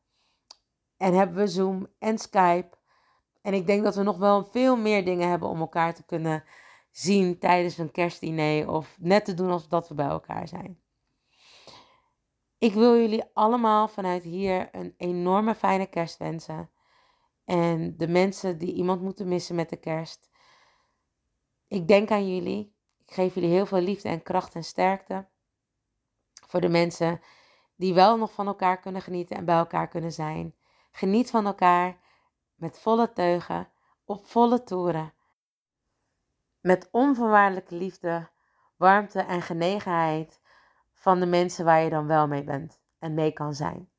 En 0.98 1.14
hebben 1.14 1.36
we 1.38 1.48
Zoom 1.48 1.88
en 2.00 2.18
Skype. 2.18 2.78
En 3.42 3.54
ik 3.54 3.68
denk 3.68 3.84
dat 3.84 3.96
we 3.96 4.04
nog 4.04 4.18
wel 4.18 4.46
veel 4.46 4.76
meer 4.78 5.06
dingen 5.06 5.30
hebben 5.30 5.50
om 5.50 5.60
elkaar 5.60 5.94
te 5.94 6.04
kunnen 6.04 6.44
zien 6.92 7.40
tijdens 7.40 7.78
een 7.78 7.92
kerstdiner. 7.92 8.70
Of 8.70 8.98
net 9.00 9.26
te 9.26 9.34
doen 9.34 9.50
alsof 9.50 9.68
dat 9.68 9.88
we 9.88 9.96
bij 9.96 10.08
elkaar 10.08 10.48
zijn. 10.48 10.80
Ik 12.58 12.74
wil 12.74 12.96
jullie 12.96 13.24
allemaal 13.34 13.88
vanuit 13.88 14.24
hier 14.24 14.70
een 14.72 14.94
enorme 14.98 15.56
fijne 15.56 15.86
kerst 15.86 16.18
wensen. 16.18 16.70
En 17.46 17.98
de 17.98 18.08
mensen 18.08 18.58
die 18.58 18.74
iemand 18.74 19.02
moeten 19.02 19.28
missen 19.28 19.56
met 19.56 19.70
de 19.70 19.78
kerst. 19.78 20.30
Ik 21.68 21.88
denk 21.88 22.12
aan 22.12 22.36
jullie. 22.36 22.76
Ik 23.06 23.14
geef 23.14 23.34
jullie 23.34 23.50
heel 23.50 23.66
veel 23.66 23.82
liefde 23.82 24.10
en 24.10 24.24
kracht 24.24 24.56
en 24.56 24.64
sterkte. 24.64 25.28
Voor 26.56 26.64
de 26.64 26.70
mensen 26.70 27.22
die 27.76 27.94
wel 27.94 28.18
nog 28.18 28.34
van 28.34 28.48
elkaar 28.48 28.80
kunnen 28.80 29.02
genieten 29.02 29.38
en 29.38 29.46
bij 29.46 29.58
elkaar 29.58 29.88
kunnen 29.88 30.12
zijn. 30.12 30.56
Geniet 30.92 31.30
van 31.30 31.46
elkaar 31.46 31.98
met 32.56 32.80
volle 32.80 33.14
teugen, 33.14 33.70
op 34.06 34.26
volle 34.28 34.64
toeren. 34.64 35.14
Met 36.62 36.88
onvoorwaardelijke 36.92 37.76
liefde, 37.76 38.30
warmte 38.76 39.20
en 39.20 39.42
genegenheid 39.42 40.42
van 40.94 41.20
de 41.20 41.26
mensen 41.26 41.66
waar 41.66 41.82
je 41.82 41.90
dan 41.90 42.08
wel 42.08 42.28
mee 42.28 42.44
bent 42.44 42.80
en 43.00 43.14
mee 43.14 43.32
kan 43.32 43.54
zijn. 43.54 43.90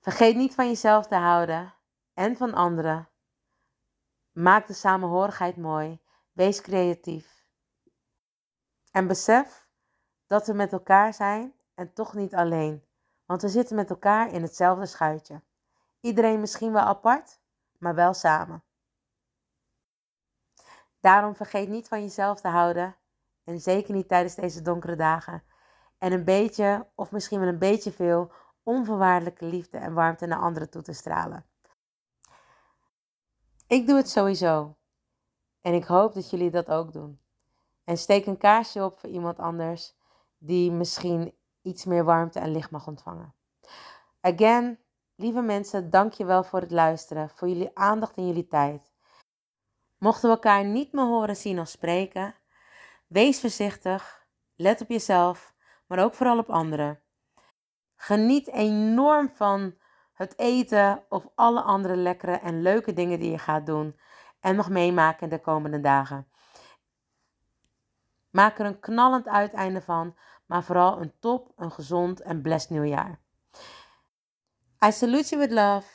Vergeet 0.00 0.36
niet 0.36 0.54
van 0.54 0.66
jezelf 0.66 1.06
te 1.06 1.16
houden 1.16 1.74
en 2.14 2.36
van 2.36 2.54
anderen. 2.54 3.08
Maak 4.32 4.66
de 4.66 4.74
samenhorigheid 4.74 5.56
mooi. 5.56 6.00
Wees 6.32 6.60
creatief. 6.60 7.44
En 8.90 9.06
besef 9.06 9.61
dat 10.32 10.46
we 10.46 10.52
met 10.52 10.72
elkaar 10.72 11.14
zijn 11.14 11.52
en 11.74 11.92
toch 11.92 12.14
niet 12.14 12.34
alleen. 12.34 12.84
Want 13.26 13.42
we 13.42 13.48
zitten 13.48 13.76
met 13.76 13.90
elkaar 13.90 14.32
in 14.32 14.42
hetzelfde 14.42 14.86
schuitje. 14.86 15.42
Iedereen 16.00 16.40
misschien 16.40 16.72
wel 16.72 16.82
apart, 16.82 17.40
maar 17.78 17.94
wel 17.94 18.14
samen. 18.14 18.62
Daarom 21.00 21.34
vergeet 21.36 21.68
niet 21.68 21.88
van 21.88 22.00
jezelf 22.00 22.40
te 22.40 22.48
houden 22.48 22.96
en 23.44 23.60
zeker 23.60 23.94
niet 23.94 24.08
tijdens 24.08 24.34
deze 24.34 24.62
donkere 24.62 24.96
dagen. 24.96 25.42
En 25.98 26.12
een 26.12 26.24
beetje, 26.24 26.86
of 26.94 27.10
misschien 27.12 27.40
wel 27.40 27.48
een 27.48 27.58
beetje 27.58 27.92
veel, 27.92 28.32
onvoorwaardelijke 28.62 29.44
liefde 29.44 29.78
en 29.78 29.94
warmte 29.94 30.26
naar 30.26 30.40
anderen 30.40 30.70
toe 30.70 30.82
te 30.82 30.92
stralen. 30.92 31.46
Ik 33.66 33.86
doe 33.86 33.96
het 33.96 34.10
sowieso. 34.10 34.76
En 35.60 35.74
ik 35.74 35.84
hoop 35.84 36.14
dat 36.14 36.30
jullie 36.30 36.50
dat 36.50 36.70
ook 36.70 36.92
doen. 36.92 37.20
En 37.84 37.98
steek 37.98 38.26
een 38.26 38.38
kaarsje 38.38 38.84
op 38.84 38.98
voor 38.98 39.10
iemand 39.10 39.38
anders 39.38 40.00
die 40.44 40.72
misschien 40.72 41.34
iets 41.62 41.84
meer 41.84 42.04
warmte 42.04 42.38
en 42.38 42.50
licht 42.50 42.70
mag 42.70 42.86
ontvangen. 42.86 43.34
Again, 44.20 44.78
lieve 45.14 45.40
mensen, 45.40 45.90
dank 45.90 46.12
je 46.12 46.24
wel 46.24 46.44
voor 46.44 46.60
het 46.60 46.70
luisteren, 46.70 47.30
voor 47.30 47.48
jullie 47.48 47.70
aandacht 47.74 48.16
en 48.16 48.26
jullie 48.26 48.46
tijd. 48.46 48.92
Mochten 49.98 50.28
we 50.28 50.34
elkaar 50.34 50.64
niet 50.64 50.92
meer 50.92 51.04
horen, 51.04 51.36
zien 51.36 51.60
of 51.60 51.68
spreken, 51.68 52.34
Wees 53.06 53.40
voorzichtig, 53.40 54.26
let 54.56 54.80
op 54.80 54.88
jezelf, 54.88 55.54
maar 55.86 56.04
ook 56.04 56.14
vooral 56.14 56.38
op 56.38 56.50
anderen. 56.50 57.00
Geniet 57.96 58.48
enorm 58.48 59.30
van 59.30 59.74
het 60.12 60.38
eten 60.38 61.04
of 61.08 61.28
alle 61.34 61.62
andere 61.62 61.96
lekkere 61.96 62.36
en 62.36 62.62
leuke 62.62 62.92
dingen 62.92 63.20
die 63.20 63.30
je 63.30 63.38
gaat 63.38 63.66
doen 63.66 63.98
en 64.40 64.56
nog 64.56 64.68
meemaken 64.68 65.28
de 65.28 65.40
komende 65.40 65.80
dagen. 65.80 66.31
Maak 68.32 68.58
er 68.58 68.66
een 68.66 68.80
knallend 68.80 69.28
uiteinde 69.28 69.82
van, 69.82 70.16
maar 70.46 70.64
vooral 70.64 71.00
een 71.00 71.12
top, 71.18 71.52
een 71.56 71.72
gezond 71.72 72.20
en 72.20 72.42
blessed 72.42 72.70
nieuwjaar. 72.70 73.20
I 74.84 74.92
salute 74.92 75.28
you 75.28 75.40
with 75.40 75.50
love 75.50 75.88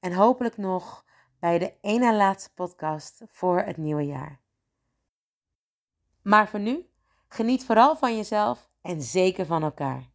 en 0.00 0.12
hopelijk 0.12 0.56
nog 0.56 1.04
bij 1.38 1.58
de 1.58 1.74
ene 1.80 2.14
laatste 2.14 2.54
podcast 2.54 3.22
voor 3.28 3.60
het 3.60 3.76
nieuwe 3.76 4.06
jaar. 4.06 4.40
Maar 6.22 6.48
voor 6.48 6.60
nu, 6.60 6.90
geniet 7.28 7.64
vooral 7.64 7.96
van 7.96 8.16
jezelf 8.16 8.70
en 8.80 9.02
zeker 9.02 9.46
van 9.46 9.62
elkaar. 9.62 10.14